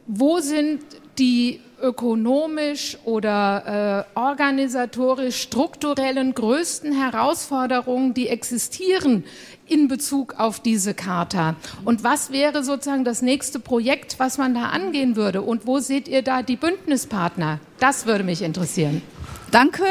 wo 0.06 0.40
sind 0.40 0.84
die 1.22 1.60
ökonomisch 1.80 2.98
oder 3.06 4.08
äh, 4.16 4.20
organisatorisch 4.20 5.40
strukturellen 5.40 6.34
größten 6.34 6.94
Herausforderungen, 6.94 8.16
die 8.16 8.28
existieren 8.28 9.24
in 9.68 9.88
Bezug 9.88 10.40
auf 10.40 10.60
diese 10.60 10.96
Charta? 10.96 11.56
Und 11.86 12.04
was 12.04 12.32
wäre 12.32 12.64
sozusagen 12.64 13.06
das 13.06 13.22
nächste 13.22 13.60
Projekt, 13.60 14.18
was 14.18 14.40
man 14.40 14.56
da 14.56 14.70
angehen 14.70 15.16
würde? 15.16 15.44
Und 15.44 15.68
wo 15.68 15.78
seht 15.78 16.08
ihr 16.08 16.24
da 16.24 16.42
die 16.42 16.56
Bündnispartner? 16.56 17.60
Das 17.80 18.08
würde 18.08 18.24
mich 18.24 18.42
interessieren. 18.42 19.04
Danke, 19.52 19.84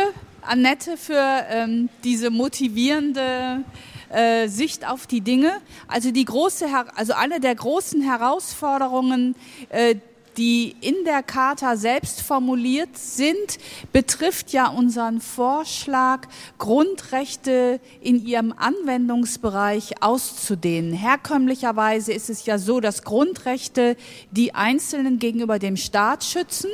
Annette, 0.42 0.96
für 0.96 1.44
ähm, 1.48 1.90
diese 2.02 2.30
motivierende 2.30 3.62
äh, 4.08 4.48
Sicht 4.48 4.88
auf 4.88 5.06
die 5.06 5.20
Dinge. 5.20 5.52
Also 5.86 6.10
die 6.10 6.24
große, 6.24 6.66
also 6.96 7.12
eine 7.12 7.38
der 7.38 7.54
großen 7.54 8.02
Herausforderungen, 8.02 9.36
äh, 9.68 9.94
die 10.36 10.76
in 10.80 11.04
der 11.04 11.22
Charta 11.22 11.76
selbst 11.76 12.22
formuliert 12.22 12.96
sind, 12.96 13.58
betrifft 13.92 14.52
ja 14.52 14.68
unseren 14.68 15.20
Vorschlag, 15.20 16.28
Grundrechte 16.58 17.80
in 18.00 18.24
ihrem 18.24 18.52
Anwendungsbereich 18.56 20.02
auszudehnen. 20.02 20.92
Herkömmlicherweise 20.92 22.12
ist 22.12 22.30
es 22.30 22.46
ja 22.46 22.58
so, 22.58 22.80
dass 22.80 23.02
Grundrechte 23.02 23.96
die 24.30 24.54
Einzelnen 24.54 25.18
gegenüber 25.18 25.58
dem 25.58 25.76
Staat 25.76 26.24
schützen 26.24 26.70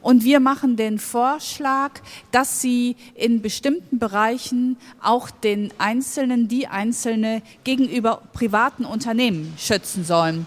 und 0.00 0.24
wir 0.24 0.40
machen 0.40 0.76
den 0.76 0.98
Vorschlag, 0.98 1.92
dass 2.30 2.60
sie 2.60 2.96
in 3.14 3.42
bestimmten 3.42 3.98
Bereichen 3.98 4.76
auch 5.02 5.30
den 5.30 5.72
Einzelnen, 5.78 6.48
die 6.48 6.66
Einzelne 6.66 7.42
gegenüber 7.64 8.22
privaten 8.32 8.84
Unternehmen 8.84 9.54
schützen 9.58 10.04
sollen. 10.04 10.46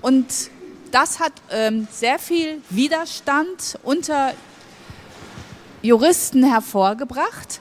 Und 0.00 0.50
das 0.90 1.20
hat 1.20 1.32
ähm, 1.50 1.88
sehr 1.90 2.18
viel 2.18 2.62
Widerstand 2.70 3.78
unter 3.82 4.32
Juristen 5.82 6.44
hervorgebracht. 6.44 7.60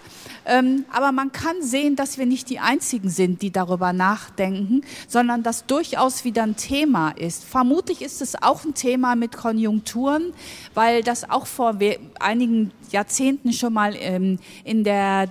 Ähm, 0.50 0.86
aber 0.92 1.12
man 1.12 1.34
kann 1.34 1.62
sehen, 1.62 1.98
dass 1.98 2.18
wir 2.18 2.26
nicht 2.26 2.50
die 2.50 2.60
Einzigen 2.60 3.10
sind, 3.10 3.42
die 3.42 3.52
darüber 3.52 3.92
nachdenken, 3.92 4.82
sondern 5.08 5.44
dass 5.44 5.66
durchaus 5.66 6.24
wieder 6.24 6.44
ein 6.44 6.56
Thema 6.56 7.12
ist. 7.12 7.44
Vermutlich 7.44 8.02
ist 8.02 8.22
es 8.22 8.42
auch 8.42 8.64
ein 8.64 8.74
Thema 8.74 9.16
mit 9.16 9.36
Konjunkturen, 9.36 10.34
weil 10.74 11.04
das 11.04 11.30
auch 11.30 11.48
vor 11.48 11.78
einigen 12.20 12.72
Jahrzehnten 12.92 13.52
schon 13.52 13.74
mal 13.74 13.94
ähm, 13.98 14.40
in 14.64 14.86
der 14.86 15.28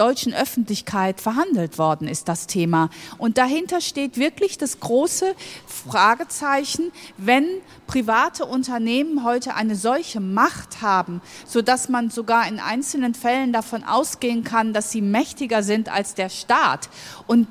deutschen 0.00 0.32
Öffentlichkeit 0.32 1.20
verhandelt 1.20 1.76
worden 1.76 2.08
ist, 2.08 2.28
das 2.28 2.46
Thema. 2.46 2.88
Und 3.18 3.36
dahinter 3.36 3.82
steht 3.82 4.16
wirklich 4.16 4.56
das 4.56 4.80
große 4.80 5.34
Fragezeichen, 5.66 6.90
wenn 7.18 7.44
private 7.86 8.46
Unternehmen 8.46 9.24
heute 9.24 9.54
eine 9.54 9.76
solche 9.76 10.20
Macht 10.20 10.80
haben, 10.80 11.20
sodass 11.46 11.90
man 11.90 12.08
sogar 12.08 12.48
in 12.48 12.60
einzelnen 12.60 13.14
Fällen 13.14 13.52
davon 13.52 13.84
ausgehen 13.84 14.42
kann, 14.42 14.72
dass 14.72 14.90
sie 14.90 15.02
mächtiger 15.02 15.62
sind 15.62 15.90
als 15.90 16.14
der 16.14 16.30
Staat 16.30 16.88
und 17.26 17.46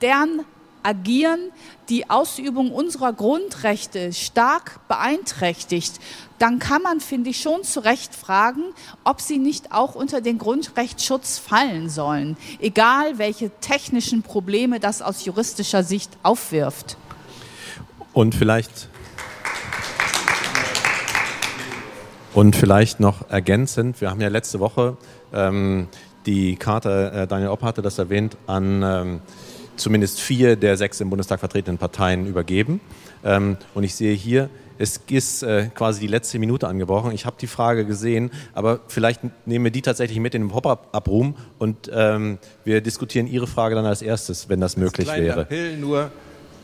deren 0.00 0.44
Agieren 0.82 1.50
die 1.88 2.08
Ausübung 2.08 2.72
unserer 2.72 3.12
Grundrechte 3.12 4.12
stark 4.12 4.80
beeinträchtigt, 4.88 6.00
dann 6.38 6.58
kann 6.58 6.82
man, 6.82 7.00
finde 7.00 7.30
ich, 7.30 7.40
schon 7.40 7.64
zu 7.64 7.80
Recht 7.80 8.14
fragen, 8.14 8.62
ob 9.04 9.20
sie 9.20 9.38
nicht 9.38 9.72
auch 9.72 9.94
unter 9.94 10.20
den 10.20 10.38
Grundrechtsschutz 10.38 11.38
fallen 11.38 11.90
sollen, 11.90 12.36
egal 12.60 13.18
welche 13.18 13.50
technischen 13.60 14.22
Probleme 14.22 14.80
das 14.80 15.02
aus 15.02 15.24
juristischer 15.24 15.82
Sicht 15.82 16.10
aufwirft. 16.22 16.96
Und 18.12 18.34
vielleicht 18.34 18.88
und 22.32 22.54
vielleicht 22.54 23.00
noch 23.00 23.28
ergänzend, 23.28 24.00
wir 24.00 24.10
haben 24.10 24.20
ja 24.20 24.28
letzte 24.28 24.60
Woche 24.60 24.96
ähm, 25.32 25.88
die 26.26 26.56
Karte, 26.56 27.12
äh, 27.12 27.26
Daniel 27.26 27.48
Opp 27.48 27.62
hatte 27.62 27.82
das 27.82 27.98
erwähnt, 27.98 28.36
an 28.46 28.82
ähm, 28.84 29.20
zumindest 29.80 30.20
vier 30.20 30.56
der 30.56 30.76
sechs 30.76 31.00
im 31.00 31.10
Bundestag 31.10 31.40
vertretenen 31.40 31.78
Parteien 31.78 32.26
übergeben. 32.26 32.80
Ähm, 33.24 33.56
und 33.74 33.84
ich 33.84 33.94
sehe 33.94 34.14
hier, 34.14 34.48
es 34.78 34.98
ist 35.10 35.42
äh, 35.42 35.68
quasi 35.74 36.00
die 36.00 36.06
letzte 36.06 36.38
Minute 36.38 36.66
angebrochen. 36.66 37.12
Ich 37.12 37.26
habe 37.26 37.36
die 37.38 37.46
Frage 37.46 37.84
gesehen, 37.84 38.30
aber 38.54 38.80
vielleicht 38.88 39.20
nehmen 39.44 39.64
wir 39.64 39.70
die 39.70 39.82
tatsächlich 39.82 40.18
mit 40.20 40.34
in 40.34 40.42
den 40.42 40.50
Pop-up-Room 40.50 41.36
und 41.58 41.90
ähm, 41.92 42.38
wir 42.64 42.80
diskutieren 42.80 43.26
Ihre 43.26 43.46
Frage 43.46 43.74
dann 43.74 43.84
als 43.84 44.00
erstes, 44.00 44.48
wenn 44.48 44.60
das 44.60 44.78
möglich 44.78 45.06
das 45.06 45.18
wäre. 45.18 45.42
Appell 45.42 45.76
nur, 45.76 46.10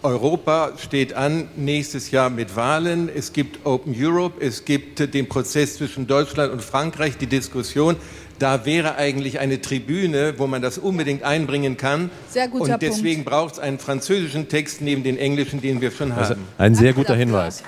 Europa 0.03 0.73
steht 0.79 1.15
an 1.15 1.49
nächstes 1.57 2.11
Jahr 2.11 2.31
mit 2.31 2.55
Wahlen. 2.55 3.11
Es 3.15 3.33
gibt 3.33 3.67
Open 3.67 3.95
Europe, 3.97 4.43
es 4.45 4.65
gibt 4.65 5.13
den 5.13 5.29
Prozess 5.29 5.77
zwischen 5.77 6.07
Deutschland 6.07 6.53
und 6.53 6.63
Frankreich, 6.63 7.19
die 7.19 7.27
Diskussion. 7.27 7.97
Da 8.39 8.67
wäre 8.67 8.97
eigentlich 8.97 9.39
eine 9.39 9.61
Tribüne, 9.61 10.35
wo 10.39 10.47
man 10.47 10.63
das 10.63 10.79
unbedingt 10.79 11.23
einbringen 11.23 11.77
kann. 11.77 12.11
Sehr 12.29 12.49
guter 12.49 12.75
Und 12.75 12.83
deswegen 12.83 13.25
braucht 13.25 13.55
es 13.55 13.59
einen 13.59 13.79
französischen 13.79 14.49
Text 14.49 14.81
neben 14.81 15.03
den 15.03 15.17
englischen, 15.17 15.61
den 15.61 15.81
wir 15.81 15.91
schon 15.91 16.13
also 16.13 16.35
haben. 16.35 16.41
Also 16.41 16.43
ein 16.59 16.75
sehr 16.75 16.93
guter 16.93 17.15
Hinweis. 17.15 17.63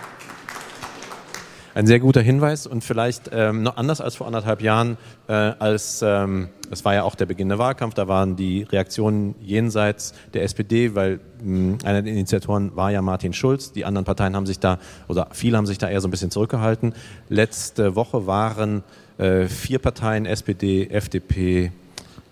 Ein 1.74 1.86
sehr 1.86 2.00
guter 2.00 2.20
Hinweis 2.20 2.66
und 2.66 2.82
vielleicht 2.82 3.30
ähm, 3.32 3.62
noch 3.62 3.76
anders 3.76 4.00
als 4.00 4.16
vor 4.16 4.26
anderthalb 4.26 4.62
Jahren, 4.62 4.96
äh, 5.28 5.32
als 5.32 6.02
ähm, 6.02 6.48
das 6.68 6.84
war 6.84 6.92
ja 6.94 7.04
auch 7.04 7.14
der 7.14 7.26
Beginn 7.26 7.48
der 7.48 7.58
Wahlkampf, 7.58 7.94
da 7.94 8.08
waren 8.08 8.34
die 8.34 8.64
Reaktionen 8.64 9.36
jenseits 9.40 10.12
der 10.34 10.42
SPD, 10.42 10.96
weil 10.96 11.20
mh, 11.42 11.78
einer 11.84 12.02
der 12.02 12.12
Initiatoren 12.12 12.74
war 12.74 12.90
ja 12.90 13.00
Martin 13.00 13.32
Schulz. 13.32 13.70
Die 13.70 13.84
anderen 13.84 14.04
Parteien 14.04 14.34
haben 14.34 14.46
sich 14.46 14.58
da, 14.58 14.78
oder 15.06 15.28
viele 15.30 15.56
haben 15.56 15.66
sich 15.66 15.78
da 15.78 15.88
eher 15.88 16.00
so 16.00 16.08
ein 16.08 16.10
bisschen 16.10 16.32
zurückgehalten. 16.32 16.94
Letzte 17.28 17.94
Woche 17.94 18.26
waren 18.26 18.82
äh, 19.18 19.46
vier 19.46 19.78
Parteien, 19.78 20.26
SPD, 20.26 20.88
FDP, 20.88 21.72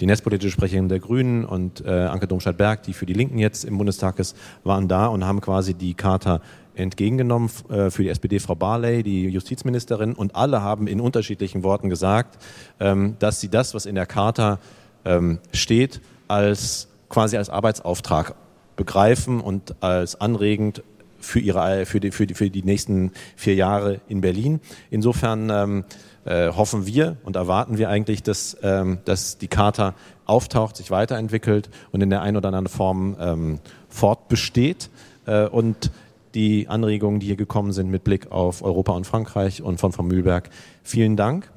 die 0.00 0.06
netzpolitische 0.06 0.50
Sprecherin 0.50 0.88
der 0.88 1.00
Grünen 1.00 1.44
und 1.44 1.84
äh, 1.84 1.90
Anke 1.90 2.26
Domscheit-Berg, 2.26 2.82
die 2.82 2.92
für 2.92 3.06
die 3.06 3.12
Linken 3.12 3.38
jetzt 3.38 3.64
im 3.64 3.78
Bundestag 3.78 4.18
ist, 4.18 4.36
waren 4.64 4.88
da 4.88 5.06
und 5.06 5.24
haben 5.24 5.40
quasi 5.40 5.74
die 5.74 5.94
Charta 5.94 6.40
entgegengenommen 6.74 7.50
äh, 7.70 7.90
für 7.90 8.02
die 8.02 8.10
SPD 8.10 8.38
Frau 8.38 8.54
Barley, 8.54 9.02
die 9.02 9.24
Justizministerin, 9.24 10.12
und 10.12 10.36
alle 10.36 10.62
haben 10.62 10.86
in 10.86 11.00
unterschiedlichen 11.00 11.62
Worten 11.62 11.88
gesagt, 11.88 12.42
ähm, 12.80 13.16
dass 13.18 13.40
sie 13.40 13.48
das, 13.48 13.74
was 13.74 13.86
in 13.86 13.94
der 13.94 14.06
Charta 14.06 14.58
ähm, 15.04 15.38
steht, 15.52 16.00
als 16.28 16.88
quasi 17.08 17.36
als 17.36 17.48
Arbeitsauftrag 17.48 18.34
begreifen 18.76 19.40
und 19.40 19.74
als 19.80 20.20
anregend 20.20 20.82
für, 21.18 21.40
ihre, 21.40 21.86
für, 21.86 22.00
die, 22.00 22.10
für, 22.10 22.26
die, 22.26 22.34
für 22.34 22.50
die 22.50 22.62
nächsten 22.62 23.12
vier 23.36 23.54
Jahre 23.54 24.00
in 24.08 24.20
Berlin. 24.20 24.60
Insofern 24.90 25.50
ähm, 25.50 25.84
äh, 26.26 26.50
hoffen 26.50 26.86
wir 26.86 27.16
und 27.24 27.36
erwarten 27.36 27.78
wir 27.78 27.88
eigentlich, 27.88 28.22
dass, 28.22 28.56
ähm, 28.62 28.98
dass 29.04 29.38
die 29.38 29.48
Charta 29.48 29.94
auftaucht, 30.26 30.76
sich 30.76 30.90
weiterentwickelt 30.90 31.70
und 31.92 32.02
in 32.02 32.10
der 32.10 32.20
einen 32.20 32.36
oder 32.36 32.48
anderen 32.48 32.68
Form 32.68 33.16
ähm, 33.18 33.60
fortbesteht. 33.88 34.90
Äh, 35.26 35.46
und 35.46 35.90
die 36.34 36.68
Anregungen, 36.68 37.20
die 37.20 37.26
hier 37.26 37.36
gekommen 37.36 37.72
sind 37.72 37.90
mit 37.90 38.04
Blick 38.04 38.30
auf 38.30 38.62
Europa 38.62 38.92
und 38.92 39.06
Frankreich 39.06 39.62
und 39.62 39.78
von 39.78 39.92
Frau 39.92 40.02
Mühlberg. 40.02 40.50
Vielen 40.82 41.16
Dank 41.16 41.50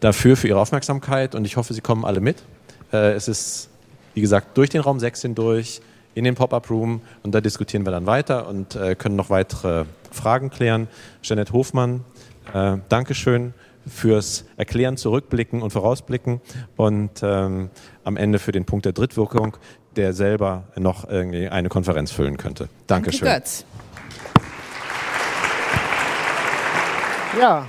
dafür, 0.00 0.36
für 0.36 0.48
Ihre 0.48 0.60
Aufmerksamkeit 0.60 1.34
und 1.34 1.44
ich 1.44 1.56
hoffe, 1.56 1.72
Sie 1.74 1.80
kommen 1.80 2.04
alle 2.04 2.20
mit. 2.20 2.42
Äh, 2.92 3.12
es 3.12 3.28
ist, 3.28 3.70
wie 4.14 4.20
gesagt, 4.20 4.56
durch 4.56 4.70
den 4.70 4.80
Raum 4.80 5.00
6 5.00 5.22
hindurch 5.22 5.80
in 6.14 6.24
den 6.24 6.34
Pop-Up-Room 6.34 7.00
und 7.22 7.34
da 7.34 7.40
diskutieren 7.40 7.86
wir 7.86 7.92
dann 7.92 8.06
weiter 8.06 8.48
und 8.48 8.74
äh, 8.74 8.94
können 8.94 9.16
noch 9.16 9.30
weitere 9.30 9.84
Fragen 10.10 10.50
klären. 10.50 10.88
Jeanette 11.22 11.52
Hofmann, 11.52 12.04
äh, 12.54 12.78
Dankeschön 12.88 13.54
fürs 13.86 14.44
Erklären, 14.56 14.96
Zurückblicken 14.96 15.62
und 15.62 15.70
Vorausblicken 15.70 16.40
und 16.76 17.22
ähm, 17.22 17.70
am 18.04 18.16
Ende 18.16 18.38
für 18.38 18.52
den 18.52 18.64
Punkt 18.64 18.84
der 18.84 18.92
Drittwirkung, 18.92 19.56
der 19.96 20.12
selber 20.12 20.64
noch 20.76 21.08
irgendwie 21.08 21.48
eine 21.48 21.68
Konferenz 21.68 22.10
füllen 22.10 22.36
könnte. 22.36 22.68
Dankeschön. 22.86 23.26
Danke 23.26 23.40
Götz. 23.40 23.64
Ja. 27.38 27.66